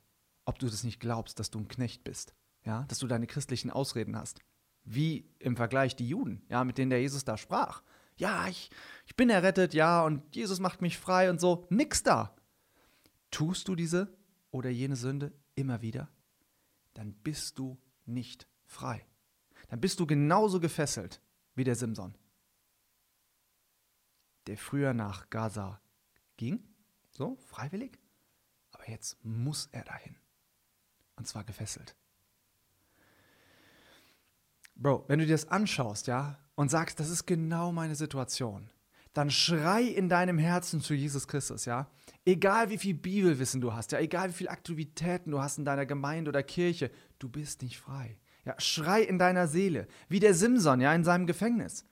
ob 0.45 0.59
du 0.59 0.67
das 0.67 0.83
nicht 0.83 0.99
glaubst, 0.99 1.39
dass 1.39 1.49
du 1.49 1.59
ein 1.59 1.67
Knecht 1.67 2.03
bist, 2.03 2.33
ja, 2.65 2.85
dass 2.87 2.99
du 2.99 3.07
deine 3.07 3.27
christlichen 3.27 3.71
Ausreden 3.71 4.15
hast. 4.15 4.39
Wie 4.83 5.29
im 5.39 5.55
Vergleich 5.55 5.95
die 5.95 6.07
Juden, 6.07 6.45
ja, 6.49 6.63
mit 6.63 6.77
denen 6.77 6.89
der 6.89 7.01
Jesus 7.01 7.23
da 7.23 7.37
sprach. 7.37 7.81
Ja, 8.17 8.47
ich, 8.47 8.69
ich 9.05 9.15
bin 9.15 9.29
errettet, 9.29 9.73
ja, 9.73 10.03
und 10.03 10.35
Jesus 10.35 10.59
macht 10.59 10.81
mich 10.81 10.97
frei 10.97 11.29
und 11.29 11.39
so. 11.39 11.65
Nix 11.69 12.03
da. 12.03 12.35
Tust 13.31 13.67
du 13.67 13.75
diese 13.75 14.13
oder 14.53 14.69
jene 14.69 14.95
Sünde 14.95 15.33
immer 15.55 15.81
wieder, 15.81 16.07
dann 16.93 17.13
bist 17.13 17.59
du 17.59 17.77
nicht 18.05 18.47
frei. 18.65 19.05
Dann 19.67 19.81
bist 19.81 19.99
du 19.99 20.05
genauso 20.05 20.61
gefesselt 20.61 21.21
wie 21.55 21.63
der 21.63 21.75
Simson, 21.75 22.15
der 24.47 24.57
früher 24.57 24.93
nach 24.93 25.29
Gaza 25.29 25.81
ging 26.37 26.63
so, 27.13 27.37
freiwillig. 27.47 27.99
Aber 28.71 28.89
jetzt 28.89 29.23
muss 29.23 29.69
er 29.71 29.83
dahin. 29.83 30.15
Und 31.15 31.27
zwar 31.27 31.43
gefesselt. 31.43 31.95
Bro, 34.75 35.05
wenn 35.07 35.19
du 35.19 35.25
dir 35.25 35.33
das 35.33 35.47
anschaust, 35.49 36.07
ja, 36.07 36.39
und 36.55 36.69
sagst, 36.69 36.99
das 36.99 37.09
ist 37.09 37.25
genau 37.25 37.71
meine 37.71 37.95
Situation, 37.95 38.69
dann 39.13 39.29
schrei 39.29 39.83
in 39.83 40.09
deinem 40.09 40.39
Herzen 40.39 40.81
zu 40.81 40.95
Jesus 40.95 41.27
Christus, 41.27 41.65
ja. 41.65 41.87
Egal 42.25 42.69
wie 42.69 42.77
viel 42.77 42.93
Bibelwissen 42.93 43.59
du 43.59 43.73
hast, 43.73 43.91
ja, 43.91 43.99
egal 43.99 44.29
wie 44.29 44.33
viele 44.33 44.51
Aktivitäten 44.51 45.31
du 45.31 45.41
hast 45.41 45.57
in 45.57 45.65
deiner 45.65 45.85
Gemeinde 45.85 46.29
oder 46.29 46.41
Kirche, 46.41 46.89
du 47.19 47.27
bist 47.27 47.61
nicht 47.61 47.77
frei. 47.77 48.17
Ja, 48.45 48.59
schrei 48.59 49.01
in 49.01 49.19
deiner 49.19 49.47
Seele, 49.47 49.87
wie 50.07 50.19
der 50.19 50.33
Simson, 50.33 50.79
ja, 50.79 50.93
in 50.93 51.03
seinem 51.03 51.27
Gefängnis. 51.27 51.85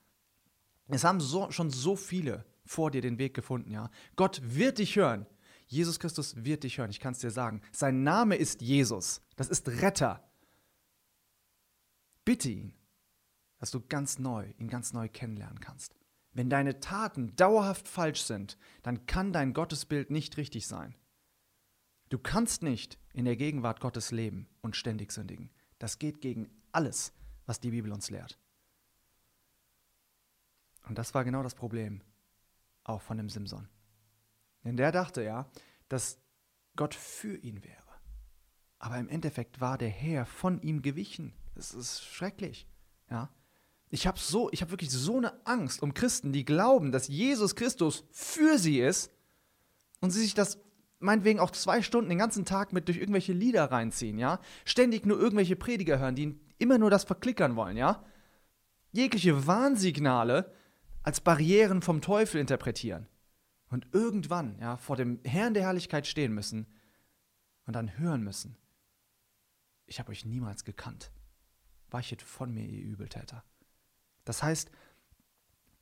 Es 0.87 1.03
haben 1.03 1.19
so, 1.19 1.51
schon 1.51 1.69
so 1.69 1.95
viele 1.95 2.45
vor 2.65 2.91
dir 2.91 3.01
den 3.01 3.17
Weg 3.17 3.33
gefunden, 3.33 3.71
ja. 3.71 3.89
Gott 4.15 4.41
wird 4.43 4.77
dich 4.77 4.95
hören. 4.95 5.25
Jesus 5.67 5.99
Christus 5.99 6.43
wird 6.43 6.63
dich 6.63 6.77
hören, 6.77 6.89
ich 6.89 6.99
kann 6.99 7.13
es 7.13 7.19
dir 7.19 7.31
sagen. 7.31 7.61
Sein 7.71 8.03
Name 8.03 8.35
ist 8.35 8.61
Jesus. 8.61 9.21
Das 9.37 9.47
ist 9.47 9.67
Retter. 9.67 10.21
Bitte 12.25 12.49
ihn, 12.49 12.73
dass 13.57 13.71
du 13.71 13.79
ganz 13.79 14.19
neu, 14.19 14.51
ihn 14.57 14.67
ganz 14.67 14.93
neu 14.93 15.07
kennenlernen 15.07 15.59
kannst. 15.59 15.95
Wenn 16.33 16.49
deine 16.49 16.79
Taten 16.79 17.35
dauerhaft 17.35 17.87
falsch 17.87 18.23
sind, 18.23 18.57
dann 18.83 19.05
kann 19.05 19.33
dein 19.33 19.53
Gottesbild 19.53 20.11
nicht 20.11 20.37
richtig 20.37 20.67
sein. 20.67 20.95
Du 22.09 22.19
kannst 22.19 22.63
nicht 22.63 22.99
in 23.13 23.25
der 23.25 23.35
Gegenwart 23.35 23.79
Gottes 23.79 24.11
leben 24.11 24.47
und 24.61 24.75
ständig 24.75 25.11
sündigen. 25.11 25.49
Das 25.79 25.99
geht 25.99 26.21
gegen 26.21 26.49
alles, 26.71 27.13
was 27.45 27.59
die 27.59 27.71
Bibel 27.71 27.91
uns 27.91 28.09
lehrt. 28.09 28.37
Und 30.87 30.97
das 30.97 31.13
war 31.13 31.23
genau 31.23 31.43
das 31.43 31.55
Problem, 31.55 32.01
auch 32.83 33.01
von 33.01 33.17
dem 33.17 33.29
Simson. 33.29 33.69
Denn 34.63 34.77
der 34.77 34.91
dachte 34.91 35.23
ja, 35.23 35.49
dass 35.89 36.19
Gott 36.75 36.95
für 36.95 37.35
ihn 37.37 37.63
wäre. 37.63 37.77
Aber 38.79 38.97
im 38.97 39.09
Endeffekt 39.09 39.61
war 39.61 39.77
der 39.77 39.89
Herr 39.89 40.25
von 40.25 40.61
ihm 40.61 40.81
gewichen. 40.81 41.33
Das 41.55 41.73
ist 41.73 42.03
schrecklich. 42.03 42.67
Ja? 43.09 43.29
Ich 43.93 44.07
habe 44.07 44.17
so, 44.17 44.49
ich 44.51 44.61
habe 44.61 44.71
wirklich 44.71 44.89
so 44.89 45.17
eine 45.17 45.45
Angst 45.45 45.83
um 45.83 45.93
Christen, 45.93 46.31
die 46.31 46.45
glauben, 46.45 46.91
dass 46.91 47.09
Jesus 47.09 47.55
Christus 47.55 48.05
für 48.11 48.57
sie 48.57 48.79
ist 48.79 49.11
und 49.99 50.11
sie 50.11 50.21
sich 50.21 50.33
das 50.33 50.59
meinetwegen 50.99 51.39
auch 51.39 51.51
zwei 51.51 51.81
Stunden 51.81 52.09
den 52.09 52.17
ganzen 52.17 52.45
Tag 52.45 52.71
mit 52.73 52.87
durch 52.87 52.97
irgendwelche 52.97 53.33
Lieder 53.33 53.65
reinziehen, 53.65 54.17
ja? 54.17 54.39
Ständig 54.63 55.05
nur 55.05 55.19
irgendwelche 55.19 55.55
Prediger 55.55 55.99
hören, 55.99 56.15
die 56.15 56.39
immer 56.57 56.77
nur 56.77 56.89
das 56.89 57.03
verklickern 57.03 57.55
wollen, 57.55 57.75
ja? 57.75 58.05
Jegliche 58.91 59.45
Warnsignale 59.45 60.53
als 61.03 61.19
Barrieren 61.19 61.81
vom 61.81 62.01
Teufel 62.01 62.39
interpretieren 62.39 63.07
und 63.69 63.87
irgendwann, 63.91 64.57
ja, 64.59 64.77
vor 64.77 64.95
dem 64.95 65.19
Herrn 65.23 65.53
der 65.53 65.63
Herrlichkeit 65.63 66.07
stehen 66.07 66.33
müssen 66.33 66.67
und 67.65 67.75
dann 67.75 67.97
hören 67.97 68.23
müssen. 68.23 68.57
Ich 69.85 69.99
habe 69.99 70.11
euch 70.11 70.23
niemals 70.23 70.63
gekannt. 70.63 71.11
Weichet 71.89 72.21
von 72.21 72.53
mir, 72.53 72.65
ihr 72.65 72.83
Übeltäter. 72.83 73.43
Das 74.25 74.43
heißt, 74.43 74.69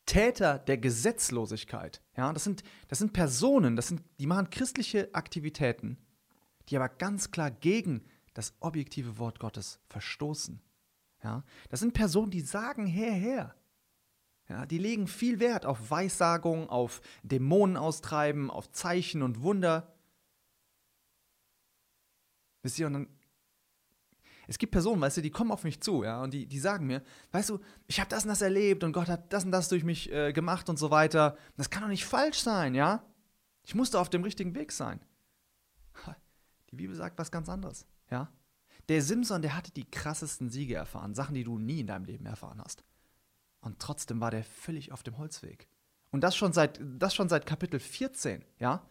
Täter 0.06 0.58
der 0.58 0.78
Gesetzlosigkeit, 0.78 2.02
ja, 2.18 2.34
das 2.34 2.44
sind, 2.44 2.64
das 2.88 2.98
sind 3.00 3.14
Personen, 3.14 3.76
das 3.76 3.88
sind, 3.90 4.02
die 4.20 4.26
machen 4.26 4.50
christliche 4.50 5.14
Aktivitäten, 5.14 5.98
die 6.68 6.76
aber 6.76 6.90
ganz 6.90 7.32
klar 7.32 7.52
gegen 7.52 8.04
das 8.34 8.54
objektive 8.60 9.18
Wort 9.20 9.40
Gottes 9.40 9.80
verstoßen. 9.88 10.62
Ja, 11.24 11.44
das 11.70 11.82
sind 11.82 11.94
Personen, 11.94 12.32
die 12.32 12.42
sagen 12.42 12.88
her, 12.88 13.12
her. 13.12 13.56
Ja, 14.48 14.66
die 14.66 14.80
legen 14.80 15.08
viel 15.08 15.40
Wert 15.40 15.66
auf 15.66 15.92
Weissagung, 15.92 16.70
auf 16.70 17.02
Dämonen 17.22 17.78
austreiben, 17.78 18.50
auf 18.50 18.72
Zeichen 18.72 19.22
und 19.22 19.42
Wunder. 19.44 19.94
Wisst 22.64 22.80
ihr, 22.80 22.88
und 22.88 22.94
dann 22.94 23.19
es 24.50 24.58
gibt 24.58 24.72
Personen, 24.72 25.00
weißt 25.00 25.18
du, 25.18 25.22
die 25.22 25.30
kommen 25.30 25.52
auf 25.52 25.64
mich 25.64 25.80
zu, 25.80 26.04
ja, 26.04 26.24
und 26.24 26.34
die, 26.34 26.48
die 26.48 26.60
sagen 26.60 26.88
mir, 26.88 27.04
weißt 27.32 27.52
du, 27.52 27.60
ich 27.86 28.00
habe 28.00 28.10
das 28.10 28.24
und 28.24 28.30
das 28.30 28.42
erlebt 28.42 28.84
und 28.84 28.94
Gott 28.94 29.08
hat 29.08 29.32
das 29.32 29.46
und 29.46 29.52
das 29.52 29.70
durch 29.70 29.84
mich 29.84 30.12
äh, 30.12 30.34
gemacht 30.34 30.70
und 30.70 30.80
so 30.80 30.90
weiter. 30.90 31.38
Das 31.56 31.70
kann 31.70 31.84
doch 31.84 31.90
nicht 31.90 32.06
falsch 32.06 32.40
sein, 32.40 32.74
ja? 32.74 33.04
Ich 33.64 33.76
musste 33.76 34.00
auf 34.00 34.10
dem 34.10 34.24
richtigen 34.24 34.56
Weg 34.56 34.72
sein. 34.72 35.00
Die 36.72 36.76
Bibel 36.76 36.96
sagt 36.96 37.20
was 37.20 37.32
ganz 37.32 37.48
anderes, 37.48 37.86
ja? 38.10 38.32
Der 38.90 39.04
Simson, 39.04 39.44
der 39.44 39.56
hatte 39.56 39.72
die 39.72 39.90
krassesten 39.90 40.50
Siege 40.50 40.74
erfahren, 40.74 41.14
Sachen, 41.14 41.36
die 41.36 41.44
du 41.44 41.60
nie 41.60 41.82
in 41.82 41.88
deinem 41.88 42.06
Leben 42.06 42.26
erfahren 42.26 42.60
hast. 42.60 42.84
Und 43.62 43.78
trotzdem 43.78 44.20
war 44.20 44.32
der 44.32 44.44
völlig 44.44 44.92
auf 44.92 45.04
dem 45.04 45.20
Holzweg. 45.20 45.68
Und 46.10 46.22
das 46.22 46.36
schon 46.36 46.54
seit, 46.54 46.80
das 46.98 47.14
schon 47.14 47.30
seit 47.30 47.46
Kapitel 47.46 47.80
14, 47.80 48.44
ja? 48.58 48.84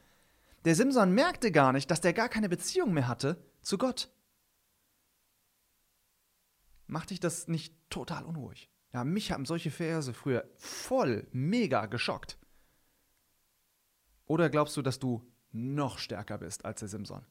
Der 0.65 0.77
Simson 0.77 1.13
merkte 1.13 1.51
gar 1.51 1.73
nicht, 1.73 1.91
dass 1.91 2.01
der 2.01 2.13
gar 2.13 2.29
keine 2.29 2.49
Beziehung 2.49 2.95
mehr 2.95 3.09
hatte 3.09 3.43
zu 3.63 3.77
Gott. 3.77 4.09
Macht 6.89 7.11
dich 7.11 7.21
das 7.21 7.49
nicht 7.49 7.75
total 7.91 8.25
unruhig? 8.25 8.71
Ja, 8.93 9.05
mich 9.05 9.31
haben 9.31 9.45
solche 9.45 9.71
Verse 9.71 10.13
früher 10.15 10.49
voll 10.57 11.29
mega 11.33 11.85
geschockt. 11.87 12.39
Oder 14.25 14.49
glaubst 14.49 14.77
du, 14.77 14.83
dass 14.83 14.99
du 14.99 15.31
noch 15.53 15.99
stärker 15.99 16.39
bist 16.39 16.65
als 16.65 16.81
der 16.81 16.89
Simson? 16.89 17.27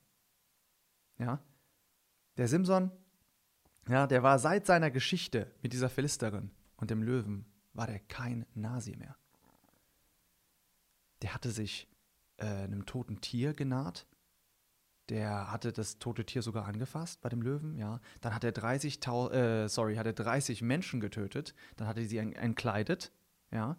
Ja? 1.17 1.43
Der 2.37 2.47
Simson, 2.47 2.91
ja, 3.87 4.05
der 4.05 4.21
war 4.21 4.37
seit 4.37 4.67
seiner 4.67 4.91
Geschichte 4.91 5.51
mit 5.63 5.73
dieser 5.73 5.89
Philisterin 5.89 6.51
und 6.75 6.91
dem 6.91 7.01
Löwen, 7.01 7.51
war 7.73 7.87
der 7.87 7.99
kein 7.99 8.45
Nasi 8.53 8.95
mehr. 8.95 9.17
Der 11.23 11.33
hatte 11.33 11.49
sich 11.49 11.89
äh, 12.37 12.45
einem 12.45 12.85
toten 12.85 13.21
Tier 13.21 13.55
genaht 13.55 14.05
der 15.09 15.51
hatte 15.51 15.71
das 15.71 15.99
tote 15.99 16.25
Tier 16.25 16.41
sogar 16.41 16.65
angefasst 16.65 17.21
bei 17.21 17.29
dem 17.29 17.41
Löwen, 17.41 17.77
ja. 17.77 17.99
Dann 18.21 18.35
hat 18.35 18.43
er 18.43 18.51
30, 18.51 18.99
äh, 19.07 19.67
sorry, 19.67 19.95
hat 19.95 20.05
er 20.05 20.13
30 20.13 20.61
Menschen 20.61 20.99
getötet. 20.99 21.53
Dann 21.77 21.87
hat 21.87 21.97
er 21.97 22.05
sie 22.05 22.17
entkleidet, 22.17 23.11
ja. 23.51 23.77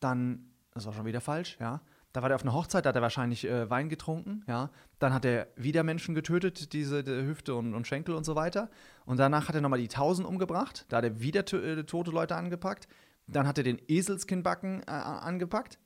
Dann, 0.00 0.50
das 0.72 0.86
war 0.86 0.92
schon 0.92 1.06
wieder 1.06 1.20
falsch, 1.20 1.56
ja. 1.60 1.80
Da 2.12 2.20
war 2.22 2.28
er 2.28 2.36
auf 2.36 2.42
einer 2.42 2.52
Hochzeit, 2.52 2.84
da 2.84 2.90
hat 2.90 2.96
er 2.96 3.02
wahrscheinlich 3.02 3.46
äh, 3.46 3.70
Wein 3.70 3.88
getrunken, 3.88 4.44
ja. 4.46 4.70
Dann 4.98 5.12
hat 5.12 5.24
er 5.24 5.48
wieder 5.56 5.82
Menschen 5.82 6.14
getötet, 6.14 6.72
diese 6.72 7.02
die 7.02 7.26
Hüfte 7.26 7.54
und, 7.54 7.74
und, 7.74 7.86
Schenkel 7.86 8.14
und 8.14 8.24
so 8.24 8.36
weiter. 8.36 8.70
Und 9.04 9.18
danach 9.18 9.48
hat 9.48 9.54
er 9.54 9.62
nochmal 9.62 9.80
die 9.80 9.88
Tausend 9.88 10.28
umgebracht. 10.28 10.84
Da 10.90 10.98
hat 10.98 11.04
er 11.04 11.20
wieder 11.20 11.40
äh, 11.54 11.84
tote 11.84 12.10
Leute 12.10 12.36
angepackt. 12.36 12.86
Dann 13.26 13.46
hat 13.46 13.58
er 13.58 13.64
den 13.64 13.80
Eselskinnbacken 13.88 14.82
äh, 14.82 14.90
angepackt. 14.90 15.78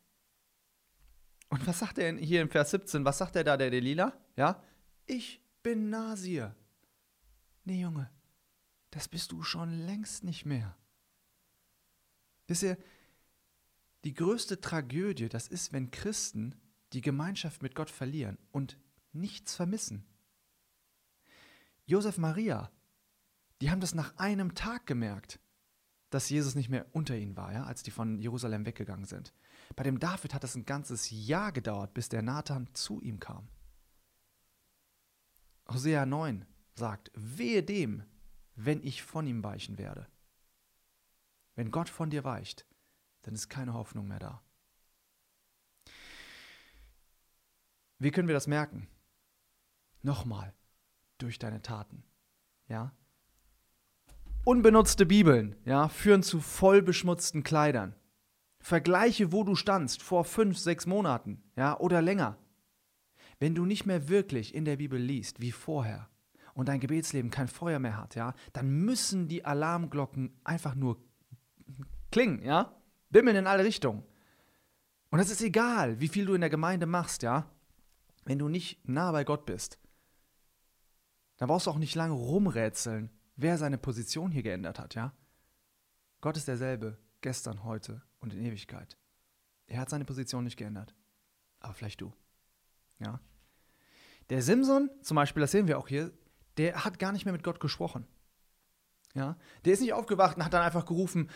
Und 1.49 1.67
was 1.67 1.79
sagt 1.79 1.99
er 1.99 2.13
hier 2.17 2.43
in 2.43 2.49
Vers 2.49 2.73
17? 2.73 3.05
Was 3.05 3.19
sagt 3.19 3.37
er 3.37 3.45
da, 3.45 3.57
der 3.57 3.71
Delila? 3.71 4.13
Ja? 4.37 4.61
Ich 5.07 5.41
bin 5.63 5.89
Nasir. 5.89 6.55
Nee, 7.65 7.81
Junge, 7.81 8.11
das 8.91 9.09
bist 9.09 9.33
du 9.33 9.43
schon 9.43 9.71
längst 9.71 10.25
nicht 10.25 10.45
mehr. 10.45 10.77
Wisst 12.47 12.63
ihr, 12.63 12.77
die 14.05 14.15
größte 14.15 14.61
Tragödie, 14.61 15.29
das 15.29 15.49
ist, 15.49 15.73
wenn 15.73 15.91
Christen 15.91 16.55
die 16.93 17.01
Gemeinschaft 17.01 17.63
mit 17.63 17.75
Gott 17.75 17.91
verlieren 17.91 18.39
und 18.53 18.79
nichts 19.13 19.55
vermissen. 19.55 20.05
Josef 21.87 22.19
Maria, 22.19 22.71
die 23.61 23.71
haben 23.71 23.81
das 23.81 23.95
nach 23.95 24.17
einem 24.17 24.55
Tag 24.55 24.87
gemerkt, 24.87 25.41
dass 26.11 26.31
Jesus 26.31 26.55
nicht 26.55 26.69
mehr 26.69 26.87
unter 26.93 27.17
ihnen 27.17 27.37
war, 27.37 27.53
ja, 27.53 27.65
als 27.65 27.83
die 27.83 27.91
von 27.91 28.19
Jerusalem 28.19 28.65
weggegangen 28.65 29.07
sind. 29.07 29.33
Bei 29.75 29.83
dem 29.83 29.99
David 29.99 30.35
hat 30.35 30.45
es 30.45 30.55
ein 30.55 30.67
ganzes 30.67 31.11
Jahr 31.11 31.53
gedauert, 31.53 31.95
bis 31.95 32.09
der 32.09 32.23
Nathan 32.23 32.69
zu 32.75 33.01
ihm 33.01 33.19
kam. 33.19 33.49
Hosea 35.69 36.07
9 36.07 36.47
sagt, 36.75 37.11
wehe 37.15 37.63
dem, 37.63 38.05
wenn 38.55 38.83
ich 38.83 39.03
von 39.03 39.27
ihm 39.27 39.43
weichen 39.43 39.79
werde. 39.79 40.07
Wenn 41.55 41.71
Gott 41.71 41.89
von 41.89 42.11
dir 42.11 42.25
weicht, 42.25 42.67
dann 43.23 43.35
ist 43.35 43.49
keine 43.49 43.75
Hoffnung 43.75 44.07
mehr 44.07 44.19
da. 44.19 44.43
Wie 47.99 48.11
können 48.11 48.29
wir 48.29 48.35
das 48.35 48.47
merken? 48.47 48.89
Nochmal, 50.03 50.55
durch 51.19 51.39
deine 51.39 51.63
Taten. 51.63 52.05
Ja? 52.69 52.93
Unbenutzte 54.45 55.07
Bibeln 55.07 55.57
ja, 55.65 55.89
führen 55.89 56.23
zu 56.23 56.41
voll 56.41 56.83
beschmutzten 56.83 57.43
Kleidern. 57.43 57.95
Vergleiche, 58.61 59.33
wo 59.33 59.45
du 59.45 59.55
standst 59.55 60.03
vor 60.03 60.25
fünf, 60.25 60.59
sechs 60.59 60.87
Monaten, 60.87 61.43
ja, 61.57 61.79
oder 61.79 62.03
länger. 62.03 62.39
Wenn 63.39 63.55
du 63.55 63.65
nicht 63.65 63.87
mehr 63.87 64.09
wirklich 64.09 64.55
in 64.55 64.65
der 64.65 64.77
Bibel 64.77 64.99
liest 64.99 65.41
wie 65.41 65.53
vorher 65.53 66.09
und 66.55 66.69
dein 66.69 66.81
Gebetsleben 66.81 67.31
kein 67.31 67.49
Feuer 67.49 67.79
mehr 67.79 67.97
hat, 67.97 68.15
ja, 68.15 68.35
dann 68.53 68.71
müssen 68.71 69.29
die 69.29 69.45
Alarmglocken 69.45 70.39
einfach 70.45 70.75
nur 70.75 70.99
klingen, 72.11 72.43
ja, 72.43 72.75
bimmeln 73.11 73.37
in 73.37 73.47
alle 73.47 73.65
Richtungen. 73.65 74.03
Und 75.11 75.21
es 75.21 75.31
ist 75.31 75.43
egal, 75.43 76.01
wie 76.01 76.09
viel 76.09 76.27
du 76.27 76.35
in 76.35 76.41
der 76.41 76.51
Gemeinde 76.51 76.87
machst, 76.87 77.23
ja, 77.23 77.51
wenn 78.25 78.39
du 78.39 78.49
nicht 78.49 78.89
nah 78.89 79.13
bei 79.13 79.25
Gott 79.25 79.47
bist, 79.47 79.79
dann 81.37 81.49
brauchst 81.49 81.67
du 81.67 81.71
auch 81.71 81.79
nicht 81.79 81.95
lange 81.95 82.15
rumrätseln, 82.15 83.11
wer 83.37 83.59
seine 83.59 83.79
Position 83.79 84.33
hier 84.33 84.43
geändert 84.43 84.79
hat, 84.79 84.95
ja. 84.95 85.13
Gott 86.23 86.37
ist 86.37 86.49
derselbe, 86.49 86.99
gestern, 87.21 87.65
heute 87.65 88.03
und 88.21 88.33
in 88.33 88.43
Ewigkeit. 88.43 88.97
Er 89.67 89.81
hat 89.81 89.91
seine 89.91 90.05
Position 90.05 90.45
nicht 90.45 90.57
geändert. 90.57 90.95
Aber 91.61 91.75
vielleicht 91.75 92.01
du. 92.01 92.13
Ja. 92.99 93.21
Der 94.31 94.43
Simson, 94.43 94.91
zum 95.03 95.15
Beispiel, 95.15 95.41
das 95.41 95.53
sehen 95.53 95.69
wir 95.69 95.79
auch 95.79 95.89
hier, 95.89 96.13
der 96.57 96.85
hat 96.85 96.99
gar 96.99 97.13
nicht 97.13 97.25
mehr 97.25 97.33
mit 97.33 97.45
Gott 97.45 97.61
gesprochen. 97.61 98.07
Ja. 99.15 99.37
Der 99.65 99.73
ist 99.73 99.81
nicht 99.81 99.93
aufgewacht 99.93 100.37
und 100.37 100.45
hat 100.45 100.53
dann 100.53 100.63
einfach 100.63 100.87
gerufen: 100.87 101.31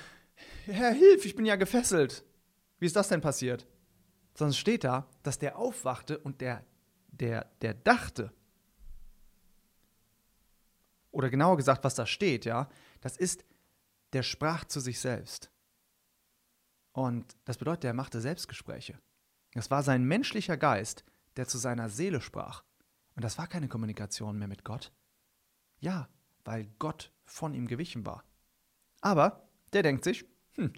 Herr, 0.67 0.93
hilf, 0.93 1.25
ich 1.25 1.37
bin 1.37 1.47
ja 1.47 1.57
gefesselt. 1.57 2.25
Wie 2.79 2.87
ist 2.87 2.97
das 2.97 3.09
denn 3.09 3.21
passiert? 3.21 3.67
Sondern 4.35 4.51
es 4.51 4.59
steht 4.59 4.85
da, 4.85 5.07
dass 5.23 5.39
der 5.39 5.59
aufwachte 5.59 6.19
und 6.19 6.41
der, 6.41 6.65
der, 7.09 7.51
der 7.61 7.75
dachte, 7.75 8.33
oder 11.11 11.31
genauer 11.31 11.57
gesagt, 11.57 11.85
was 11.85 11.95
da 11.95 12.07
steht, 12.07 12.45
ja, 12.45 12.69
das 13.01 13.17
ist, 13.17 13.45
der 14.13 14.23
sprach 14.23 14.65
zu 14.65 14.81
sich 14.81 15.01
selbst. 15.01 15.51
Und 16.93 17.37
das 17.45 17.59
bedeutet, 17.59 17.85
er 17.85 17.95
machte 17.95 18.21
Selbstgespräche. 18.21 18.99
Das 19.53 19.71
war 19.71 19.83
sein 19.83 20.05
menschlicher 20.05 20.57
Geist, 20.57 21.05
der 21.37 21.47
zu 21.47 21.59
seiner 21.59 21.89
Seele 21.89 22.21
sprach. 22.21 22.65
Und 23.15 23.25
das 23.25 23.39
war 23.39 23.47
keine 23.47 23.69
Kommunikation 23.69 24.39
mehr 24.39 24.49
mit 24.49 24.65
Gott. 24.65 24.93
Ja, 25.79 26.09
weil 26.45 26.67
Gott 26.79 27.13
von 27.25 27.55
ihm 27.55 27.67
gewichen 27.67 28.07
war. 28.07 28.25
Aber 29.01 29.49
der 29.73 29.83
denkt 29.83 30.05
sich, 30.05 30.25
hm, 30.55 30.73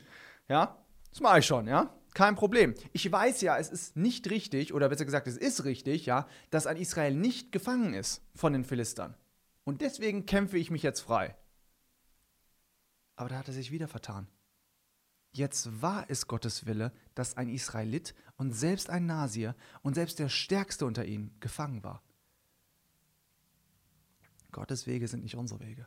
ja, 0.49 0.77
das 1.11 1.21
mache 1.21 1.41
ich 1.41 1.47
schon, 1.47 1.67
ja, 1.67 1.95
kein 2.15 2.37
Problem. 2.37 2.75
Ich 2.93 3.11
weiß 3.11 3.41
ja, 3.41 3.59
es 3.59 3.71
ist 3.71 3.97
nicht 3.97 4.29
richtig, 4.31 4.75
oder 4.75 4.89
besser 4.89 5.05
gesagt, 5.05 5.27
es 5.27 5.37
ist 5.37 5.65
richtig, 5.65 6.07
ja, 6.07 6.27
dass 6.51 6.67
ein 6.67 6.77
Israel 6.77 7.15
nicht 7.15 7.53
gefangen 7.53 7.95
ist 7.95 8.23
von 8.35 8.53
den 8.53 8.65
Philistern. 8.65 9.15
Und 9.65 9.81
deswegen 9.81 10.27
kämpfe 10.27 10.59
ich 10.59 10.71
mich 10.71 10.83
jetzt 10.83 11.01
frei. 11.01 11.37
Aber 13.17 13.29
da 13.29 13.39
hat 13.39 13.49
er 13.49 13.55
sich 13.55 13.71
wieder 13.71 13.89
vertan. 13.89 14.27
Jetzt 15.33 15.81
war 15.81 16.05
es 16.09 16.27
Gottes 16.27 16.67
Wille, 16.67 16.93
dass 17.15 17.39
ein 17.39 17.49
Israelit 17.49 18.15
und 18.37 18.53
selbst 18.53 18.91
ein 18.91 19.07
Nasier 19.07 19.57
und 19.83 19.95
selbst 19.95 20.19
der 20.19 20.29
Stärkste 20.29 20.85
unter 20.85 21.07
ihnen 21.07 21.35
gefangen 21.41 21.83
war. 21.83 22.03
Gottes 24.51 24.87
Wege 24.87 25.09
sind 25.09 25.23
nicht 25.23 25.37
unsere 25.37 25.61
Wege. 25.61 25.87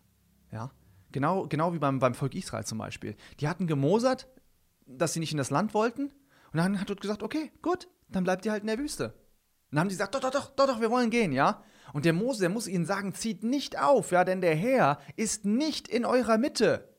Ja? 0.51 0.71
Genau, 1.11 1.47
genau 1.47 1.73
wie 1.73 1.79
beim, 1.79 1.99
beim 1.99 2.15
Volk 2.15 2.33
Israel 2.33 2.65
zum 2.65 2.79
Beispiel. 2.79 3.15
Die 3.39 3.47
hatten 3.47 3.67
gemosert, 3.67 4.27
dass 4.87 5.13
sie 5.13 5.19
nicht 5.19 5.31
in 5.31 5.37
das 5.37 5.51
Land 5.51 5.75
wollten. 5.75 6.05
Und 6.51 6.57
dann 6.57 6.79
hat 6.79 6.87
Gott 6.87 7.01
gesagt, 7.01 7.21
okay, 7.21 7.51
gut, 7.61 7.87
dann 8.09 8.23
bleibt 8.23 8.45
ihr 8.45 8.51
halt 8.51 8.63
in 8.63 8.67
der 8.67 8.79
Wüste. 8.79 9.09
Und 9.09 9.13
dann 9.71 9.81
haben 9.81 9.89
die 9.89 9.95
gesagt, 9.95 10.15
doch, 10.15 10.21
doch, 10.21 10.31
doch, 10.31 10.49
doch, 10.55 10.67
doch, 10.67 10.81
wir 10.81 10.89
wollen 10.89 11.11
gehen, 11.11 11.31
ja? 11.31 11.63
Und 11.93 12.05
der 12.05 12.13
Mose, 12.13 12.39
der 12.39 12.49
muss 12.49 12.67
ihnen 12.67 12.85
sagen, 12.85 13.13
zieht 13.13 13.43
nicht 13.43 13.79
auf, 13.79 14.11
ja, 14.11 14.23
denn 14.23 14.41
der 14.41 14.55
Herr 14.55 14.99
ist 15.15 15.45
nicht 15.45 15.87
in 15.87 16.03
eurer 16.03 16.39
Mitte. 16.39 16.94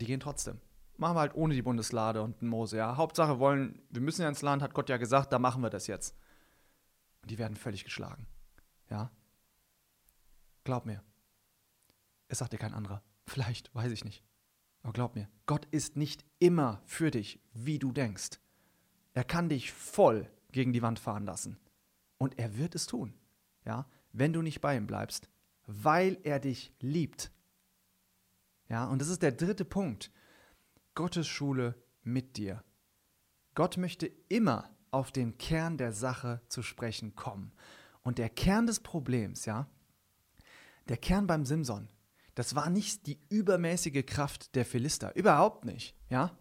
Die 0.00 0.06
gehen 0.06 0.20
trotzdem. 0.20 0.60
Machen 0.96 1.16
wir 1.16 1.20
halt 1.20 1.34
ohne 1.34 1.54
die 1.54 1.62
Bundeslade 1.62 2.22
und 2.22 2.40
den 2.40 2.48
Mose, 2.48 2.76
ja. 2.76 2.96
Hauptsache 2.96 3.38
wollen, 3.38 3.82
wir 3.90 4.02
müssen 4.02 4.22
ja 4.22 4.28
ins 4.28 4.42
Land, 4.42 4.62
hat 4.62 4.74
Gott 4.74 4.88
ja 4.88 4.96
gesagt, 4.96 5.32
da 5.32 5.38
machen 5.38 5.62
wir 5.62 5.70
das 5.70 5.86
jetzt. 5.86 6.16
Und 7.22 7.30
die 7.30 7.38
werden 7.38 7.56
völlig 7.56 7.84
geschlagen, 7.84 8.26
ja. 8.90 9.10
Glaub 10.64 10.86
mir. 10.86 11.02
Es 12.28 12.38
sagt 12.38 12.52
dir 12.52 12.58
kein 12.58 12.74
anderer. 12.74 13.02
Vielleicht, 13.26 13.74
weiß 13.74 13.92
ich 13.92 14.04
nicht. 14.04 14.24
Aber 14.82 14.92
glaub 14.92 15.14
mir, 15.14 15.28
Gott 15.46 15.66
ist 15.70 15.96
nicht 15.96 16.24
immer 16.38 16.80
für 16.84 17.10
dich, 17.10 17.40
wie 17.52 17.78
du 17.78 17.92
denkst. 17.92 18.40
Er 19.12 19.24
kann 19.24 19.48
dich 19.48 19.72
voll 19.72 20.30
gegen 20.52 20.72
die 20.72 20.82
Wand 20.82 20.98
fahren 20.98 21.24
lassen. 21.24 21.58
Und 22.18 22.38
er 22.38 22.56
wird 22.56 22.74
es 22.74 22.86
tun, 22.86 23.14
ja, 23.64 23.86
wenn 24.12 24.32
du 24.32 24.42
nicht 24.42 24.60
bei 24.60 24.76
ihm 24.76 24.86
bleibst, 24.86 25.28
weil 25.66 26.18
er 26.22 26.38
dich 26.40 26.72
liebt. 26.80 27.32
Ja, 28.70 28.86
und 28.86 29.02
das 29.02 29.08
ist 29.08 29.22
der 29.22 29.32
dritte 29.32 29.64
Punkt. 29.66 30.10
Gottes 30.94 31.26
Schule 31.26 31.74
mit 32.02 32.36
dir. 32.36 32.64
Gott 33.54 33.76
möchte 33.76 34.06
immer 34.28 34.70
auf 34.92 35.12
den 35.12 35.36
Kern 35.38 35.76
der 35.76 35.92
Sache 35.92 36.40
zu 36.48 36.62
sprechen 36.62 37.14
kommen. 37.16 37.52
Und 38.02 38.18
der 38.18 38.30
Kern 38.30 38.66
des 38.66 38.80
Problems, 38.80 39.44
ja, 39.44 39.68
der 40.88 40.96
Kern 40.96 41.26
beim 41.26 41.44
Simson, 41.44 41.88
das 42.34 42.54
war 42.54 42.70
nicht 42.70 43.06
die 43.06 43.20
übermäßige 43.28 44.06
Kraft 44.06 44.54
der 44.54 44.64
Philister, 44.64 45.14
überhaupt 45.16 45.64
nicht, 45.64 45.96
ja. 46.08 46.36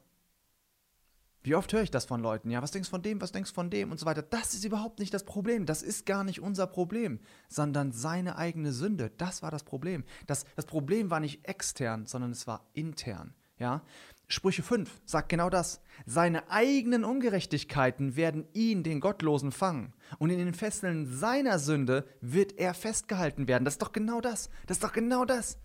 Wie 1.42 1.56
oft 1.56 1.72
höre 1.72 1.84
ich 1.84 1.92
das 1.92 2.06
von 2.06 2.22
Leuten? 2.22 2.50
Ja, 2.50 2.62
was 2.62 2.72
denkst 2.72 2.90
du 2.90 2.92
von 2.92 3.02
dem, 3.02 3.22
was 3.22 3.32
denkst 3.32 3.52
du 3.52 3.56
von 3.56 3.70
dem 3.70 3.92
und 3.92 4.00
so 4.00 4.06
weiter. 4.06 4.22
Das 4.22 4.54
ist 4.54 4.66
überhaupt 4.66 5.00
nicht 5.00 5.14
das 5.14 5.24
Problem. 5.24 5.66
Das 5.66 5.82
ist 5.82 6.06
gar 6.06 6.24
nicht 6.24 6.42
unser 6.42 6.68
Problem, 6.68 7.20
sondern 7.48 7.92
seine 7.92 8.38
eigene 8.38 8.74
Sünde. 8.74 9.12
Das 9.18 9.42
war 9.42 9.52
das 9.52 9.64
Problem. 9.64 10.04
Das, 10.28 10.46
das 10.56 10.66
Problem 10.66 11.10
war 11.10 11.22
nicht 11.22 11.48
extern, 11.48 12.06
sondern 12.06 12.32
es 12.32 12.46
war 12.46 12.68
intern. 12.74 13.34
Ja? 13.58 13.84
Sprüche 14.28 14.64
5 14.64 15.02
sagt 15.06 15.30
genau 15.30 15.50
das. 15.50 15.82
Seine 16.06 16.52
eigenen 16.52 17.04
Ungerechtigkeiten 17.04 18.16
werden 18.16 18.46
ihn, 18.54 18.84
den 18.84 19.00
Gottlosen, 19.00 19.52
fangen. 19.52 19.94
Und 20.18 20.30
in 20.30 20.40
den 20.40 20.54
Fesseln 20.54 21.08
seiner 21.08 21.58
Sünde 21.58 22.06
wird 22.22 22.58
er 22.58 22.74
festgehalten 22.74 23.48
werden. 23.48 23.66
Das 23.66 23.76
ist 23.76 23.82
doch 23.82 23.92
genau 23.92 24.22
das. 24.22 24.50
Das 24.68 24.78
ist 24.78 24.84
doch 24.84 24.94
genau 24.94 25.26
das. 25.26 25.58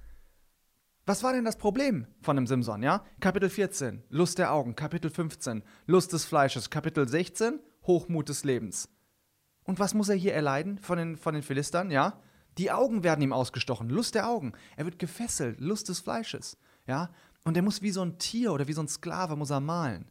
Was 1.06 1.22
war 1.22 1.34
denn 1.34 1.44
das 1.44 1.56
Problem 1.56 2.06
von 2.22 2.36
dem 2.36 2.46
Simson, 2.46 2.82
ja? 2.82 3.04
Kapitel 3.20 3.50
14, 3.50 4.02
Lust 4.08 4.38
der 4.38 4.54
Augen. 4.54 4.74
Kapitel 4.74 5.10
15, 5.10 5.62
Lust 5.86 6.14
des 6.14 6.24
Fleisches. 6.24 6.70
Kapitel 6.70 7.06
16, 7.06 7.60
Hochmut 7.86 8.30
des 8.30 8.44
Lebens. 8.44 8.88
Und 9.64 9.78
was 9.78 9.92
muss 9.92 10.08
er 10.08 10.14
hier 10.14 10.32
erleiden 10.32 10.78
von 10.78 10.96
den, 10.96 11.16
von 11.18 11.34
den 11.34 11.42
Philistern, 11.42 11.90
ja? 11.90 12.18
Die 12.56 12.70
Augen 12.70 13.04
werden 13.04 13.20
ihm 13.20 13.34
ausgestochen, 13.34 13.90
Lust 13.90 14.14
der 14.14 14.28
Augen. 14.28 14.52
Er 14.76 14.86
wird 14.86 14.98
gefesselt, 14.98 15.60
Lust 15.60 15.90
des 15.90 16.00
Fleisches, 16.00 16.56
ja? 16.86 17.10
Und 17.44 17.56
er 17.56 17.62
muss 17.62 17.82
wie 17.82 17.90
so 17.90 18.00
ein 18.00 18.18
Tier 18.18 18.54
oder 18.54 18.66
wie 18.66 18.72
so 18.72 18.80
ein 18.80 18.88
Sklave 18.88 19.36
muss 19.36 19.50
er 19.50 19.60
malen. 19.60 20.10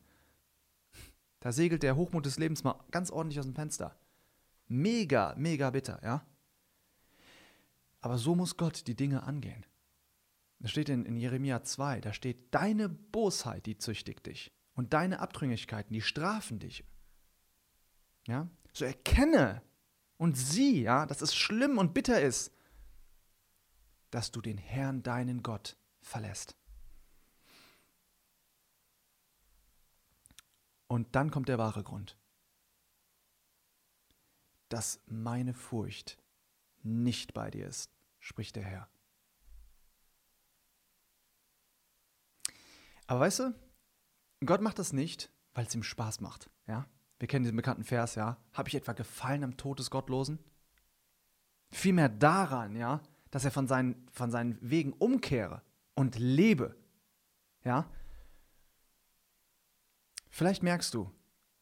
Da 1.40 1.52
segelt 1.52 1.82
der 1.82 1.96
Hochmut 1.96 2.28
des 2.28 2.38
Lebens 2.38 2.64
mal 2.64 2.80
ganz 2.92 3.10
ordentlich 3.10 3.40
aus 3.40 3.48
dem 3.48 3.56
Fenster. 3.56 3.98
Mega, 4.68 5.34
mega 5.38 5.72
bitter, 5.72 6.00
ja? 6.04 6.24
Aber 8.00 8.20
so 8.20 8.36
muss 8.36 8.58
Gott 8.58 8.86
die 8.86 8.96
Dinge 8.96 9.24
angehen. 9.24 9.66
Das 10.64 10.72
steht 10.72 10.88
in, 10.88 11.06
in 11.06 11.18
Jeremia 11.18 11.62
2, 11.62 12.00
da 12.00 12.14
steht, 12.14 12.56
deine 12.56 12.88
Bosheit, 12.88 13.66
die 13.66 13.78
züchtigt 13.78 14.26
dich. 14.26 14.54
Und 14.76 14.94
deine 14.94 15.20
Abtrünnigkeiten, 15.20 15.94
die 15.94 16.02
strafen 16.02 16.58
dich. 16.58 16.86
Ja? 18.26 18.50
So 18.72 18.86
erkenne 18.86 19.62
und 20.16 20.38
sieh, 20.38 20.84
ja, 20.84 21.06
dass 21.06 21.22
es 21.22 21.36
schlimm 21.36 21.78
und 21.78 21.94
bitter 21.94 22.22
ist, 22.22 22.54
dass 24.10 24.32
du 24.32 24.40
den 24.40 24.58
Herrn, 24.58 25.04
deinen 25.04 25.44
Gott, 25.44 25.76
verlässt. 26.02 26.56
Und 30.88 31.14
dann 31.14 31.30
kommt 31.30 31.50
der 31.50 31.58
wahre 31.58 31.84
Grund. 31.84 32.18
Dass 34.70 35.02
meine 35.08 35.54
Furcht 35.54 36.18
nicht 36.84 37.34
bei 37.34 37.52
dir 37.52 37.68
ist, 37.68 37.92
spricht 38.22 38.56
der 38.56 38.64
Herr. 38.64 38.90
Aber 43.08 43.22
weißt 43.22 43.40
du, 43.40 43.56
Gott 44.46 44.62
macht 44.62 44.80
das 44.80 44.94
nicht, 44.94 45.32
weil 45.54 45.66
es 45.66 45.76
ihm 45.76 45.84
Spaß 45.84 46.22
macht. 46.22 46.50
Ja? 46.68 46.88
Wir 47.20 47.28
kennen 47.28 47.44
diesen 47.44 47.56
bekannten 47.56 47.84
Vers, 47.84 48.16
ja. 48.16 48.38
Habe 48.54 48.70
ich 48.70 48.76
etwa 48.76 48.94
gefallen 48.94 49.44
am 49.44 49.58
Tod 49.58 49.80
des 49.80 49.90
Gottlosen? 49.90 50.40
Vielmehr 51.72 52.10
daran, 52.10 52.76
ja, 52.76 53.02
dass 53.32 53.46
er 53.46 53.52
von 53.52 53.68
seinen, 53.68 54.08
von 54.12 54.30
seinen 54.32 54.58
Wegen 54.62 54.94
umkehre 54.94 55.62
und 55.96 56.18
lebe. 56.18 56.76
Ja? 57.64 57.90
Vielleicht 60.30 60.64
merkst 60.64 60.94
du, 60.94 61.12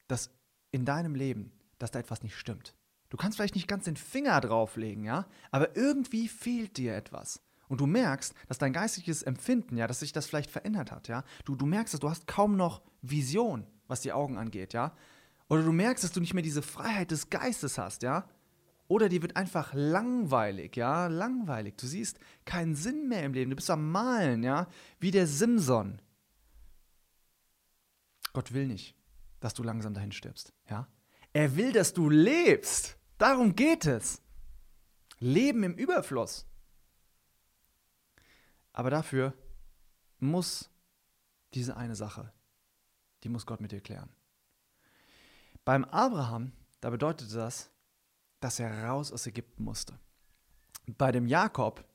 dass 0.07 0.31
in 0.71 0.85
deinem 0.85 1.15
Leben, 1.15 1.51
dass 1.77 1.91
da 1.91 1.99
etwas 1.99 2.23
nicht 2.23 2.35
stimmt. 2.35 2.75
Du 3.09 3.17
kannst 3.17 3.37
vielleicht 3.37 3.55
nicht 3.55 3.67
ganz 3.67 3.85
den 3.85 3.97
Finger 3.97 4.39
drauflegen, 4.39 5.03
ja, 5.03 5.27
aber 5.51 5.75
irgendwie 5.75 6.29
fehlt 6.29 6.77
dir 6.77 6.95
etwas 6.95 7.41
und 7.71 7.79
du 7.79 7.87
merkst, 7.87 8.33
dass 8.49 8.57
dein 8.57 8.73
geistiges 8.73 9.23
Empfinden, 9.23 9.77
ja, 9.77 9.87
dass 9.87 10.01
sich 10.01 10.11
das 10.11 10.25
vielleicht 10.25 10.51
verändert 10.51 10.91
hat, 10.91 11.07
ja. 11.07 11.23
Du, 11.45 11.55
du 11.55 11.65
merkst, 11.65 11.93
dass 11.93 12.01
du 12.01 12.09
hast 12.09 12.27
kaum 12.27 12.57
noch 12.57 12.81
Vision, 13.01 13.65
was 13.87 14.01
die 14.01 14.11
Augen 14.11 14.37
angeht, 14.37 14.73
ja. 14.73 14.93
Oder 15.47 15.63
du 15.63 15.71
merkst, 15.71 16.03
dass 16.03 16.11
du 16.11 16.19
nicht 16.19 16.33
mehr 16.33 16.43
diese 16.43 16.63
Freiheit 16.63 17.11
des 17.11 17.29
Geistes 17.29 17.77
hast, 17.77 18.03
ja. 18.03 18.27
Oder 18.89 19.07
die 19.07 19.21
wird 19.21 19.37
einfach 19.37 19.71
langweilig, 19.73 20.75
ja, 20.75 21.07
langweilig. 21.07 21.77
Du 21.77 21.87
siehst 21.87 22.19
keinen 22.43 22.75
Sinn 22.75 23.07
mehr 23.07 23.23
im 23.23 23.33
Leben. 23.33 23.51
Du 23.51 23.55
bist 23.55 23.69
am 23.69 23.89
Malen, 23.89 24.43
ja, 24.43 24.67
wie 24.99 25.11
der 25.11 25.25
Simson. 25.25 26.01
Gott 28.33 28.51
will 28.51 28.67
nicht, 28.67 28.97
dass 29.39 29.53
du 29.53 29.63
langsam 29.63 29.93
dahin 29.93 30.11
stirbst, 30.11 30.51
ja. 30.69 30.89
Er 31.31 31.55
will, 31.55 31.71
dass 31.71 31.93
du 31.93 32.09
lebst. 32.09 32.97
Darum 33.17 33.55
geht 33.55 33.85
es. 33.85 34.21
Leben 35.19 35.63
im 35.63 35.75
Überfluss. 35.75 36.50
Aber 38.73 38.89
dafür 38.89 39.33
muss 40.19 40.69
diese 41.53 41.75
eine 41.75 41.95
Sache, 41.95 42.31
die 43.23 43.29
muss 43.29 43.45
Gott 43.45 43.61
mit 43.61 43.71
dir 43.71 43.81
klären. 43.81 44.09
Beim 45.65 45.85
Abraham, 45.85 46.53
da 46.79 46.89
bedeutete 46.89 47.33
das, 47.33 47.69
dass 48.39 48.59
er 48.59 48.85
raus 48.85 49.11
aus 49.11 49.27
Ägypten 49.27 49.63
musste. 49.63 49.99
Bei 50.87 51.11
dem 51.11 51.27
Jakob, 51.27 51.85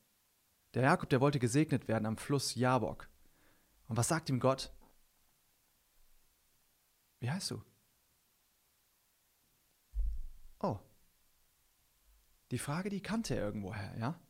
der 0.74 0.82
Jakob, 0.82 1.08
der 1.08 1.20
wollte 1.20 1.38
gesegnet 1.38 1.88
werden 1.88 2.06
am 2.06 2.16
Fluss 2.16 2.54
Jabok. 2.54 3.08
Und 3.88 3.96
was 3.96 4.08
sagt 4.08 4.28
ihm 4.28 4.40
Gott? 4.40 4.72
Wie 7.18 7.30
heißt 7.30 7.50
du? 7.50 7.62
Oh. 10.60 10.78
Die 12.50 12.58
Frage, 12.58 12.90
die 12.90 13.00
kannte 13.00 13.34
er 13.34 13.44
irgendwoher, 13.44 13.96
ja? 13.98 14.20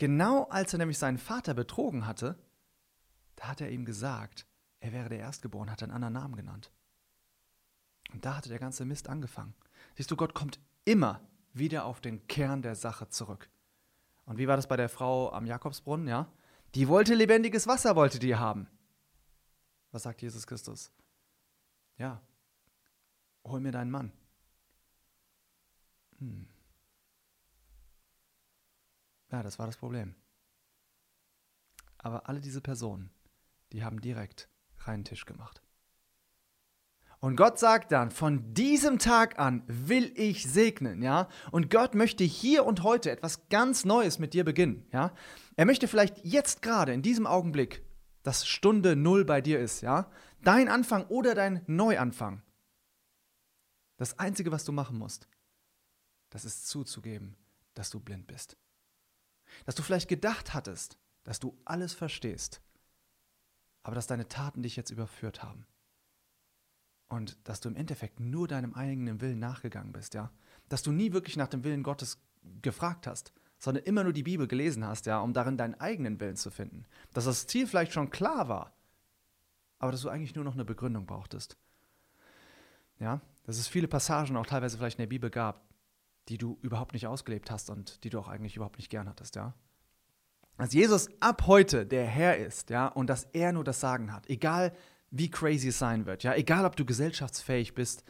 Genau 0.00 0.44
als 0.44 0.72
er 0.72 0.78
nämlich 0.78 0.96
seinen 0.96 1.18
Vater 1.18 1.52
betrogen 1.52 2.06
hatte, 2.06 2.38
da 3.36 3.48
hat 3.48 3.60
er 3.60 3.68
ihm 3.68 3.84
gesagt, 3.84 4.46
er 4.80 4.94
wäre 4.94 5.10
der 5.10 5.18
Erstgeborene, 5.18 5.70
hat 5.70 5.82
einen 5.82 5.92
anderen 5.92 6.14
Namen 6.14 6.36
genannt. 6.36 6.72
Und 8.10 8.24
da 8.24 8.34
hatte 8.34 8.48
der 8.48 8.58
ganze 8.58 8.86
Mist 8.86 9.10
angefangen. 9.10 9.52
Siehst 9.96 10.10
du, 10.10 10.16
Gott 10.16 10.32
kommt 10.32 10.58
immer 10.86 11.20
wieder 11.52 11.84
auf 11.84 12.00
den 12.00 12.26
Kern 12.28 12.62
der 12.62 12.76
Sache 12.76 13.10
zurück. 13.10 13.50
Und 14.24 14.38
wie 14.38 14.48
war 14.48 14.56
das 14.56 14.68
bei 14.68 14.78
der 14.78 14.88
Frau 14.88 15.32
am 15.34 15.44
Jakobsbrunnen, 15.44 16.08
ja? 16.08 16.32
Die 16.74 16.88
wollte 16.88 17.14
lebendiges 17.14 17.66
Wasser, 17.66 17.94
wollte 17.94 18.18
die 18.18 18.36
haben. 18.36 18.68
Was 19.92 20.04
sagt 20.04 20.22
Jesus 20.22 20.46
Christus? 20.46 20.90
Ja, 21.98 22.22
hol 23.44 23.60
mir 23.60 23.72
deinen 23.72 23.90
Mann. 23.90 24.12
Hm. 26.20 26.48
Ja, 29.30 29.42
das 29.42 29.58
war 29.58 29.66
das 29.66 29.76
Problem. 29.76 30.14
Aber 31.98 32.28
alle 32.28 32.40
diese 32.40 32.60
Personen, 32.60 33.10
die 33.72 33.84
haben 33.84 34.00
direkt 34.00 34.48
reinen 34.78 35.04
Tisch 35.04 35.26
gemacht. 35.26 35.62
Und 37.20 37.36
Gott 37.36 37.58
sagt 37.58 37.92
dann, 37.92 38.10
von 38.10 38.54
diesem 38.54 38.98
Tag 38.98 39.38
an 39.38 39.62
will 39.66 40.10
ich 40.16 40.50
segnen, 40.50 41.02
ja? 41.02 41.28
Und 41.50 41.68
Gott 41.68 41.94
möchte 41.94 42.24
hier 42.24 42.64
und 42.64 42.82
heute 42.82 43.10
etwas 43.10 43.46
ganz 43.50 43.84
Neues 43.84 44.18
mit 44.18 44.32
dir 44.32 44.42
beginnen, 44.42 44.86
ja? 44.90 45.12
Er 45.54 45.66
möchte 45.66 45.86
vielleicht 45.86 46.24
jetzt 46.24 46.62
gerade 46.62 46.94
in 46.94 47.02
diesem 47.02 47.26
Augenblick, 47.26 47.84
dass 48.22 48.46
Stunde 48.46 48.96
Null 48.96 49.26
bei 49.26 49.42
dir 49.42 49.60
ist, 49.60 49.82
ja? 49.82 50.10
Dein 50.42 50.70
Anfang 50.70 51.04
oder 51.08 51.34
dein 51.34 51.62
Neuanfang. 51.66 52.42
Das 53.98 54.18
Einzige, 54.18 54.50
was 54.50 54.64
du 54.64 54.72
machen 54.72 54.96
musst, 54.96 55.28
das 56.30 56.46
ist 56.46 56.68
zuzugeben, 56.68 57.36
dass 57.74 57.90
du 57.90 58.00
blind 58.00 58.26
bist. 58.28 58.56
Dass 59.66 59.74
du 59.74 59.82
vielleicht 59.82 60.08
gedacht 60.08 60.54
hattest, 60.54 60.98
dass 61.24 61.40
du 61.40 61.58
alles 61.64 61.92
verstehst, 61.92 62.60
aber 63.82 63.94
dass 63.94 64.06
deine 64.06 64.28
Taten 64.28 64.62
dich 64.62 64.76
jetzt 64.76 64.90
überführt 64.90 65.42
haben. 65.42 65.66
Und 67.08 67.36
dass 67.48 67.60
du 67.60 67.68
im 67.68 67.76
Endeffekt 67.76 68.20
nur 68.20 68.46
deinem 68.46 68.74
eigenen 68.74 69.20
Willen 69.20 69.38
nachgegangen 69.38 69.92
bist, 69.92 70.14
ja. 70.14 70.30
Dass 70.68 70.82
du 70.82 70.92
nie 70.92 71.12
wirklich 71.12 71.36
nach 71.36 71.48
dem 71.48 71.64
Willen 71.64 71.82
Gottes 71.82 72.22
gefragt 72.62 73.06
hast, 73.06 73.32
sondern 73.58 73.84
immer 73.84 74.04
nur 74.04 74.12
die 74.12 74.22
Bibel 74.22 74.46
gelesen 74.46 74.86
hast, 74.86 75.06
ja, 75.06 75.20
um 75.20 75.32
darin 75.32 75.56
deinen 75.56 75.74
eigenen 75.74 76.18
Willen 76.20 76.36
zu 76.36 76.50
finden. 76.50 76.86
Dass 77.12 77.24
das 77.24 77.46
Ziel 77.46 77.66
vielleicht 77.66 77.92
schon 77.92 78.10
klar 78.10 78.48
war, 78.48 78.74
aber 79.78 79.92
dass 79.92 80.02
du 80.02 80.08
eigentlich 80.08 80.34
nur 80.34 80.44
noch 80.44 80.54
eine 80.54 80.64
Begründung 80.64 81.06
brauchtest. 81.06 81.56
Ja, 82.98 83.20
dass 83.44 83.58
es 83.58 83.66
viele 83.68 83.88
Passagen 83.88 84.36
auch 84.36 84.46
teilweise 84.46 84.76
vielleicht 84.78 84.98
in 84.98 85.02
der 85.02 85.08
Bibel 85.08 85.30
gab, 85.30 85.69
die 86.30 86.38
du 86.38 86.58
überhaupt 86.62 86.94
nicht 86.94 87.06
ausgelebt 87.06 87.50
hast 87.50 87.70
und 87.70 88.02
die 88.04 88.10
du 88.10 88.18
auch 88.18 88.28
eigentlich 88.28 88.56
überhaupt 88.56 88.78
nicht 88.78 88.88
gern 88.88 89.08
hattest, 89.08 89.36
ja. 89.36 89.54
Dass 90.56 90.72
Jesus 90.72 91.08
ab 91.20 91.46
heute 91.46 91.86
der 91.86 92.06
Herr 92.06 92.36
ist, 92.36 92.70
ja, 92.70 92.86
und 92.86 93.08
dass 93.08 93.24
er 93.24 93.52
nur 93.52 93.64
das 93.64 93.80
Sagen 93.80 94.12
hat, 94.12 94.28
egal 94.28 94.72
wie 95.10 95.30
crazy 95.30 95.68
es 95.68 95.78
sein 95.78 96.06
wird, 96.06 96.22
ja, 96.22 96.34
egal 96.34 96.64
ob 96.64 96.76
du 96.76 96.84
gesellschaftsfähig 96.84 97.74
bist, 97.74 98.04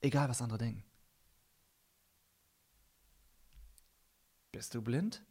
egal 0.00 0.28
was 0.28 0.42
andere 0.42 0.58
denken. 0.58 0.84
Bist 4.52 4.74
du 4.74 4.82
blind 4.82 5.24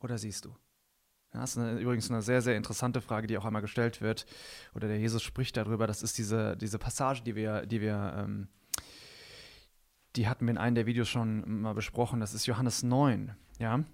oder 0.00 0.18
siehst 0.18 0.44
du? 0.44 0.54
das 1.30 1.52
ist 1.52 1.58
eine, 1.58 1.80
übrigens 1.80 2.10
eine 2.10 2.20
sehr, 2.20 2.42
sehr 2.42 2.56
interessante 2.56 3.00
Frage, 3.00 3.26
die 3.26 3.38
auch 3.38 3.46
einmal 3.46 3.62
gestellt 3.62 4.02
wird. 4.02 4.26
Oder 4.74 4.88
der 4.88 4.98
Jesus 4.98 5.22
spricht 5.22 5.56
darüber. 5.56 5.86
Das 5.86 6.02
ist 6.02 6.18
diese, 6.18 6.58
diese 6.58 6.78
Passage, 6.78 7.22
die 7.22 7.34
wir, 7.34 7.64
die 7.64 7.80
wir, 7.80 8.14
ähm, 8.18 8.48
die 10.16 10.28
hatten 10.28 10.46
wir 10.46 10.50
in 10.52 10.58
einem 10.58 10.74
der 10.74 10.86
Videos 10.86 11.08
schon 11.08 11.62
mal 11.62 11.74
besprochen. 11.74 12.20
Das 12.20 12.34
ist 12.34 12.46
Johannes 12.46 12.82
9. 12.82 13.34
Ja. 13.58 13.84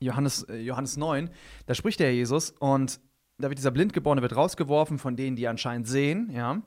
Johannes, 0.00 0.42
äh, 0.44 0.56
Johannes 0.56 0.96
9, 0.96 1.30
da 1.66 1.74
spricht 1.74 2.00
der 2.00 2.12
Jesus 2.12 2.50
und 2.50 3.00
da 3.38 3.48
wird 3.48 3.58
dieser 3.58 3.70
Blindgeborene 3.70 4.22
wird 4.22 4.36
rausgeworfen 4.36 4.98
von 4.98 5.16
denen, 5.16 5.36
die 5.36 5.48
anscheinend 5.48 5.86
sehen, 5.86 6.30
ja. 6.30 6.62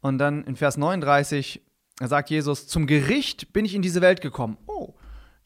Und 0.00 0.18
dann 0.18 0.44
in 0.44 0.56
Vers 0.56 0.76
39 0.76 1.62
sagt 2.00 2.30
Jesus, 2.30 2.66
zum 2.66 2.86
Gericht 2.86 3.52
bin 3.52 3.64
ich 3.64 3.74
in 3.74 3.82
diese 3.82 4.00
Welt 4.00 4.20
gekommen. 4.20 4.58
Oh, 4.66 4.94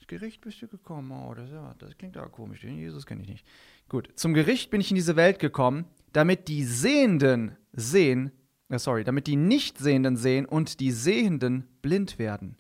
Gericht 0.08 0.40
bist 0.40 0.60
du 0.62 0.66
gekommen. 0.66 1.12
Oh, 1.12 1.34
das, 1.34 1.50
ja, 1.50 1.74
das 1.78 1.96
klingt 1.96 2.16
aber 2.16 2.30
komisch. 2.30 2.62
Den 2.62 2.76
Jesus 2.76 3.06
kenne 3.06 3.22
ich 3.22 3.28
nicht. 3.28 3.46
Gut, 3.88 4.10
zum 4.16 4.34
Gericht 4.34 4.70
bin 4.70 4.80
ich 4.80 4.90
in 4.90 4.96
diese 4.96 5.14
Welt 5.14 5.38
gekommen, 5.38 5.84
damit 6.12 6.48
die 6.48 6.64
Sehenden 6.64 7.56
sehen, 7.72 8.32
sorry, 8.76 9.04
damit 9.04 9.26
die 9.26 9.36
Nichtsehenden 9.36 10.16
sehen 10.16 10.44
und 10.44 10.80
die 10.80 10.92
Sehenden 10.92 11.66
blind 11.80 12.18
werden. 12.18 12.56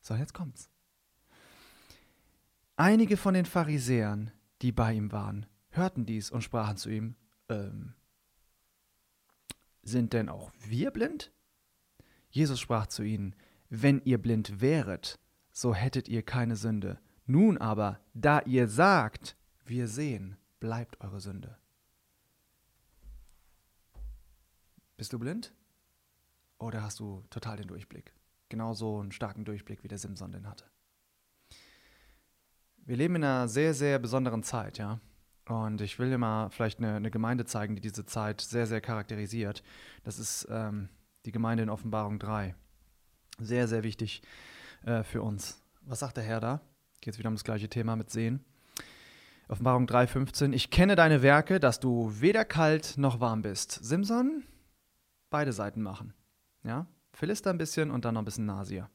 So, 0.00 0.14
jetzt 0.14 0.34
kommt's. 0.34 0.70
Einige 2.76 3.16
von 3.16 3.34
den 3.34 3.44
Pharisäern, 3.44 4.30
die 4.62 4.72
bei 4.72 4.92
ihm 4.92 5.10
waren, 5.12 5.46
hörten 5.70 6.06
dies 6.06 6.30
und 6.30 6.42
sprachen 6.42 6.76
zu 6.76 6.90
ihm, 6.90 7.16
ähm, 7.48 7.94
sind 9.82 10.12
denn 10.12 10.28
auch 10.28 10.52
wir 10.66 10.90
blind? 10.90 11.32
Jesus 12.30 12.60
sprach 12.60 12.86
zu 12.86 13.02
ihnen, 13.02 13.34
wenn 13.68 14.00
ihr 14.04 14.18
blind 14.18 14.60
wäret, 14.60 15.18
so 15.50 15.74
hättet 15.74 16.08
ihr 16.08 16.22
keine 16.22 16.56
Sünde. 16.56 17.00
Nun 17.26 17.58
aber, 17.58 18.00
da 18.14 18.40
ihr 18.42 18.68
sagt, 18.68 19.36
wir 19.64 19.88
sehen, 19.88 20.36
bleibt 20.60 21.00
eure 21.00 21.20
Sünde. 21.20 21.58
Bist 25.02 25.12
du 25.12 25.18
blind? 25.18 25.52
Oder 26.58 26.84
hast 26.84 27.00
du 27.00 27.24
total 27.28 27.56
den 27.56 27.66
Durchblick? 27.66 28.14
Genauso 28.48 29.00
einen 29.00 29.10
starken 29.10 29.44
Durchblick, 29.44 29.82
wie 29.82 29.88
der 29.88 29.98
Simson 29.98 30.30
den 30.30 30.48
hatte. 30.48 30.64
Wir 32.76 32.96
leben 32.96 33.16
in 33.16 33.24
einer 33.24 33.48
sehr, 33.48 33.74
sehr 33.74 33.98
besonderen 33.98 34.44
Zeit, 34.44 34.78
ja. 34.78 35.00
Und 35.48 35.80
ich 35.80 35.98
will 35.98 36.08
dir 36.08 36.18
mal 36.18 36.50
vielleicht 36.50 36.78
eine, 36.78 36.94
eine 36.94 37.10
Gemeinde 37.10 37.44
zeigen, 37.46 37.74
die 37.74 37.82
diese 37.82 38.06
Zeit 38.06 38.42
sehr, 38.42 38.68
sehr 38.68 38.80
charakterisiert. 38.80 39.64
Das 40.04 40.20
ist 40.20 40.46
ähm, 40.48 40.88
die 41.26 41.32
Gemeinde 41.32 41.64
in 41.64 41.68
Offenbarung 41.68 42.20
3. 42.20 42.54
Sehr, 43.40 43.66
sehr 43.66 43.82
wichtig 43.82 44.22
äh, 44.84 45.02
für 45.02 45.22
uns. 45.22 45.60
Was 45.80 45.98
sagt 45.98 46.16
der 46.16 46.22
Herr 46.22 46.38
da? 46.38 46.60
Geht 47.00 47.14
es 47.14 47.18
wieder 47.18 47.28
um 47.28 47.34
das 47.34 47.42
gleiche 47.42 47.68
Thema 47.68 47.96
mit 47.96 48.10
Sehen. 48.10 48.44
Offenbarung 49.48 49.86
3,15. 49.86 50.52
Ich 50.52 50.70
kenne 50.70 50.94
deine 50.94 51.22
Werke, 51.22 51.58
dass 51.58 51.80
du 51.80 52.12
weder 52.20 52.44
kalt 52.44 52.98
noch 52.98 53.18
warm 53.18 53.42
bist. 53.42 53.80
Simson, 53.82 54.44
beide 55.32 55.52
Seiten 55.52 55.82
machen. 55.82 56.14
Ja? 56.62 56.86
Philister 57.12 57.50
ein 57.50 57.58
bisschen 57.58 57.90
und 57.90 58.04
dann 58.04 58.14
noch 58.14 58.22
ein 58.22 58.26
bisschen 58.26 58.46
Nasier. 58.46 58.88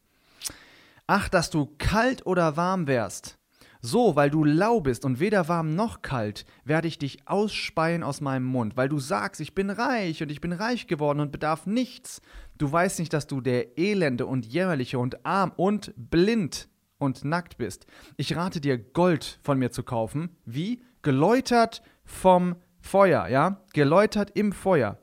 Ach, 1.05 1.27
dass 1.29 1.49
du 1.49 1.73
kalt 1.77 2.25
oder 2.25 2.55
warm 2.55 2.87
wärst. 2.87 3.37
So, 3.81 4.15
weil 4.15 4.29
du 4.29 4.43
lau 4.43 4.81
bist 4.81 5.05
und 5.05 5.19
weder 5.19 5.47
warm 5.47 5.75
noch 5.75 6.01
kalt, 6.01 6.45
werde 6.65 6.87
ich 6.87 6.97
dich 6.97 7.27
ausspeien 7.27 8.03
aus 8.03 8.21
meinem 8.21 8.45
Mund, 8.45 8.75
weil 8.75 8.89
du 8.89 8.99
sagst, 8.99 9.39
ich 9.39 9.53
bin 9.53 9.69
reich 9.69 10.21
und 10.23 10.31
ich 10.31 10.41
bin 10.41 10.51
reich 10.51 10.87
geworden 10.87 11.19
und 11.19 11.31
bedarf 11.31 11.67
nichts. 11.67 12.21
Du 12.57 12.71
weißt 12.71 12.99
nicht, 12.99 13.13
dass 13.13 13.27
du 13.27 13.39
der 13.39 13.77
Elende 13.77 14.25
und 14.25 14.45
Jämmerliche 14.45 14.97
und 14.97 15.25
arm 15.25 15.53
und 15.55 15.93
blind 15.95 16.69
und 16.97 17.23
nackt 17.23 17.57
bist. 17.57 17.85
Ich 18.17 18.35
rate 18.35 18.59
dir, 18.59 18.77
Gold 18.77 19.39
von 19.43 19.59
mir 19.59 19.71
zu 19.71 19.83
kaufen. 19.83 20.35
Wie? 20.45 20.81
Geläutert 21.03 21.83
vom 22.03 22.55
Feuer, 22.79 23.27
ja? 23.27 23.61
Geläutert 23.73 24.31
im 24.31 24.51
Feuer. 24.51 24.99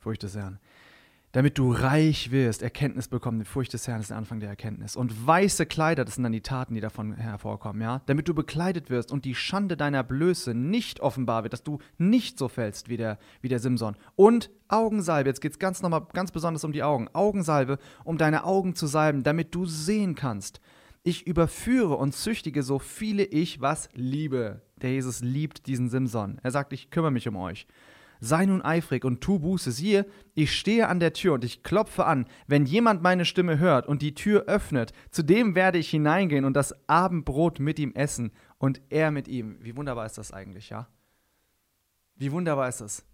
Furcht 0.00 0.22
des 0.22 0.36
Herrn 0.36 0.58
damit 1.32 1.58
du 1.58 1.72
reich 1.72 2.32
wirst, 2.32 2.62
Erkenntnis 2.62 3.06
bekommen. 3.06 3.38
Die 3.38 3.44
Furcht 3.44 3.72
des 3.72 3.86
Herrn 3.86 4.00
ist 4.00 4.10
der 4.10 4.16
Anfang 4.16 4.40
der 4.40 4.48
Erkenntnis. 4.48 4.96
Und 4.96 5.26
weiße 5.26 5.64
Kleider, 5.66 6.04
das 6.04 6.16
sind 6.16 6.24
dann 6.24 6.32
die 6.32 6.40
Taten, 6.40 6.74
die 6.74 6.80
davon 6.80 7.14
hervorkommen, 7.14 7.80
ja. 7.82 8.02
Damit 8.06 8.28
du 8.28 8.34
bekleidet 8.34 8.90
wirst 8.90 9.12
und 9.12 9.24
die 9.24 9.36
Schande 9.36 9.76
deiner 9.76 10.02
Blöße 10.02 10.54
nicht 10.54 11.00
offenbar 11.00 11.44
wird, 11.44 11.52
dass 11.52 11.62
du 11.62 11.78
nicht 11.98 12.36
so 12.36 12.48
fällst 12.48 12.88
wie 12.88 12.96
der, 12.96 13.18
wie 13.42 13.48
der 13.48 13.60
Simson. 13.60 13.96
Und 14.16 14.50
Augensalbe, 14.68 15.30
jetzt 15.30 15.40
geht 15.40 15.52
es 15.52 15.58
ganz 15.58 15.82
nochmal 15.82 16.06
ganz 16.12 16.32
besonders 16.32 16.64
um 16.64 16.72
die 16.72 16.82
Augen. 16.82 17.08
Augensalbe, 17.12 17.78
um 18.04 18.18
deine 18.18 18.44
Augen 18.44 18.74
zu 18.74 18.86
salben, 18.88 19.22
damit 19.22 19.54
du 19.54 19.66
sehen 19.66 20.16
kannst. 20.16 20.60
Ich 21.02 21.26
überführe 21.26 21.96
und 21.96 22.12
züchtige 22.12 22.62
so 22.62 22.78
viele 22.78 23.24
ich 23.24 23.60
was 23.60 23.88
liebe. 23.94 24.62
Der 24.82 24.90
Jesus 24.90 25.20
liebt 25.20 25.66
diesen 25.66 25.88
Simson. 25.88 26.40
Er 26.42 26.50
sagt, 26.50 26.72
ich 26.72 26.90
kümmere 26.90 27.12
mich 27.12 27.28
um 27.28 27.36
euch. 27.36 27.66
Sei 28.20 28.44
nun 28.44 28.60
eifrig 28.60 29.04
und 29.04 29.22
tu 29.22 29.38
Buße. 29.38 29.72
Siehe, 29.72 30.06
ich 30.34 30.54
stehe 30.56 30.88
an 30.88 31.00
der 31.00 31.14
Tür 31.14 31.34
und 31.34 31.44
ich 31.44 31.62
klopfe 31.62 32.04
an. 32.04 32.26
Wenn 32.46 32.66
jemand 32.66 33.02
meine 33.02 33.24
Stimme 33.24 33.58
hört 33.58 33.88
und 33.88 34.02
die 34.02 34.14
Tür 34.14 34.44
öffnet, 34.44 34.92
zu 35.10 35.22
dem 35.22 35.54
werde 35.54 35.78
ich 35.78 35.88
hineingehen 35.88 36.44
und 36.44 36.54
das 36.54 36.74
Abendbrot 36.88 37.60
mit 37.60 37.78
ihm 37.78 37.94
essen 37.94 38.32
und 38.58 38.82
er 38.90 39.10
mit 39.10 39.26
ihm. 39.26 39.56
Wie 39.60 39.74
wunderbar 39.74 40.04
ist 40.04 40.18
das 40.18 40.32
eigentlich, 40.32 40.68
ja? 40.68 40.86
Wie 42.16 42.30
wunderbar 42.30 42.68
ist 42.68 42.82
das? 42.82 43.04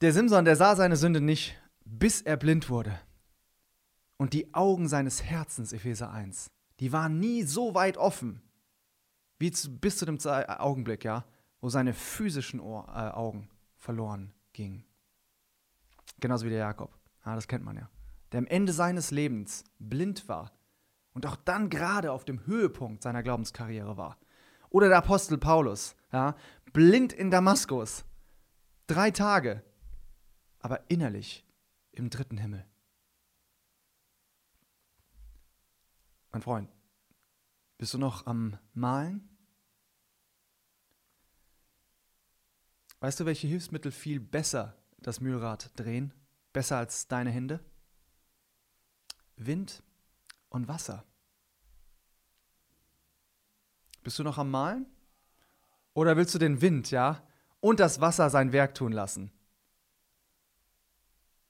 Der 0.00 0.12
Simson, 0.12 0.46
der 0.46 0.56
sah 0.56 0.74
seine 0.74 0.96
Sünde 0.96 1.20
nicht, 1.20 1.60
bis 1.84 2.22
er 2.22 2.38
blind 2.38 2.70
wurde. 2.70 2.98
Und 4.16 4.32
die 4.32 4.54
Augen 4.54 4.88
seines 4.88 5.22
Herzens, 5.22 5.74
Epheser 5.74 6.10
1, 6.10 6.50
die 6.80 6.92
waren 6.92 7.20
nie 7.20 7.42
so 7.42 7.74
weit 7.74 7.98
offen, 7.98 8.40
wie 9.38 9.50
zu, 9.50 9.78
bis 9.78 9.98
zu 9.98 10.06
dem 10.06 10.18
Augenblick, 10.24 11.04
ja, 11.04 11.26
wo 11.64 11.70
seine 11.70 11.94
physischen 11.94 12.60
Ohr, 12.60 12.86
äh, 12.88 13.10
Augen 13.16 13.48
verloren 13.78 14.34
gingen. 14.52 14.84
Genauso 16.20 16.44
wie 16.44 16.50
der 16.50 16.58
Jakob. 16.58 16.94
Ja, 17.24 17.34
das 17.34 17.48
kennt 17.48 17.64
man 17.64 17.78
ja. 17.78 17.88
Der 18.32 18.40
am 18.40 18.46
Ende 18.46 18.74
seines 18.74 19.10
Lebens 19.10 19.64
blind 19.78 20.28
war 20.28 20.52
und 21.14 21.24
auch 21.24 21.36
dann 21.36 21.70
gerade 21.70 22.12
auf 22.12 22.26
dem 22.26 22.44
Höhepunkt 22.44 23.02
seiner 23.02 23.22
Glaubenskarriere 23.22 23.96
war. 23.96 24.18
Oder 24.68 24.88
der 24.88 24.98
Apostel 24.98 25.38
Paulus, 25.38 25.96
ja, 26.12 26.36
blind 26.74 27.14
in 27.14 27.30
Damaskus. 27.30 28.04
Drei 28.86 29.10
Tage, 29.10 29.64
aber 30.58 30.90
innerlich 30.90 31.46
im 31.92 32.10
dritten 32.10 32.36
Himmel. 32.36 32.66
Mein 36.30 36.42
Freund, 36.42 36.68
bist 37.78 37.94
du 37.94 37.98
noch 37.98 38.26
am 38.26 38.58
Malen? 38.74 39.33
Weißt 43.04 43.20
du, 43.20 43.26
welche 43.26 43.46
Hilfsmittel 43.46 43.92
viel 43.92 44.18
besser 44.18 44.78
das 44.96 45.20
Mühlrad 45.20 45.78
drehen? 45.78 46.14
Besser 46.54 46.78
als 46.78 47.06
deine 47.06 47.28
Hände? 47.28 47.60
Wind 49.36 49.82
und 50.48 50.68
Wasser. 50.68 51.04
Bist 54.02 54.18
du 54.18 54.22
noch 54.22 54.38
am 54.38 54.50
Malen? 54.50 54.86
Oder 55.92 56.16
willst 56.16 56.34
du 56.34 56.38
den 56.38 56.62
Wind, 56.62 56.90
ja, 56.92 57.22
und 57.60 57.78
das 57.78 58.00
Wasser 58.00 58.30
sein 58.30 58.54
Werk 58.54 58.74
tun 58.74 58.92
lassen? 58.92 59.30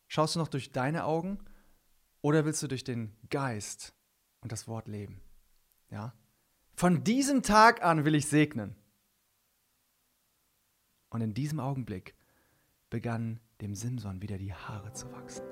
Schaust 0.08 0.34
du 0.34 0.40
noch 0.40 0.48
durch 0.48 0.72
deine 0.72 1.04
Augen 1.04 1.38
oder 2.20 2.44
willst 2.44 2.64
du 2.64 2.66
durch 2.66 2.82
den 2.82 3.16
Geist 3.30 3.94
und 4.40 4.50
das 4.50 4.66
Wort 4.66 4.88
leben? 4.88 5.20
Ja? 5.88 6.14
Von 6.74 7.04
diesem 7.04 7.44
Tag 7.44 7.84
an 7.84 8.04
will 8.04 8.16
ich 8.16 8.26
segnen. 8.26 8.74
Und 11.14 11.20
in 11.20 11.32
diesem 11.32 11.60
Augenblick 11.60 12.16
begannen 12.90 13.38
dem 13.60 13.76
Simson 13.76 14.20
wieder 14.20 14.36
die 14.36 14.52
Haare 14.52 14.92
zu 14.94 15.12
wachsen. 15.12 15.46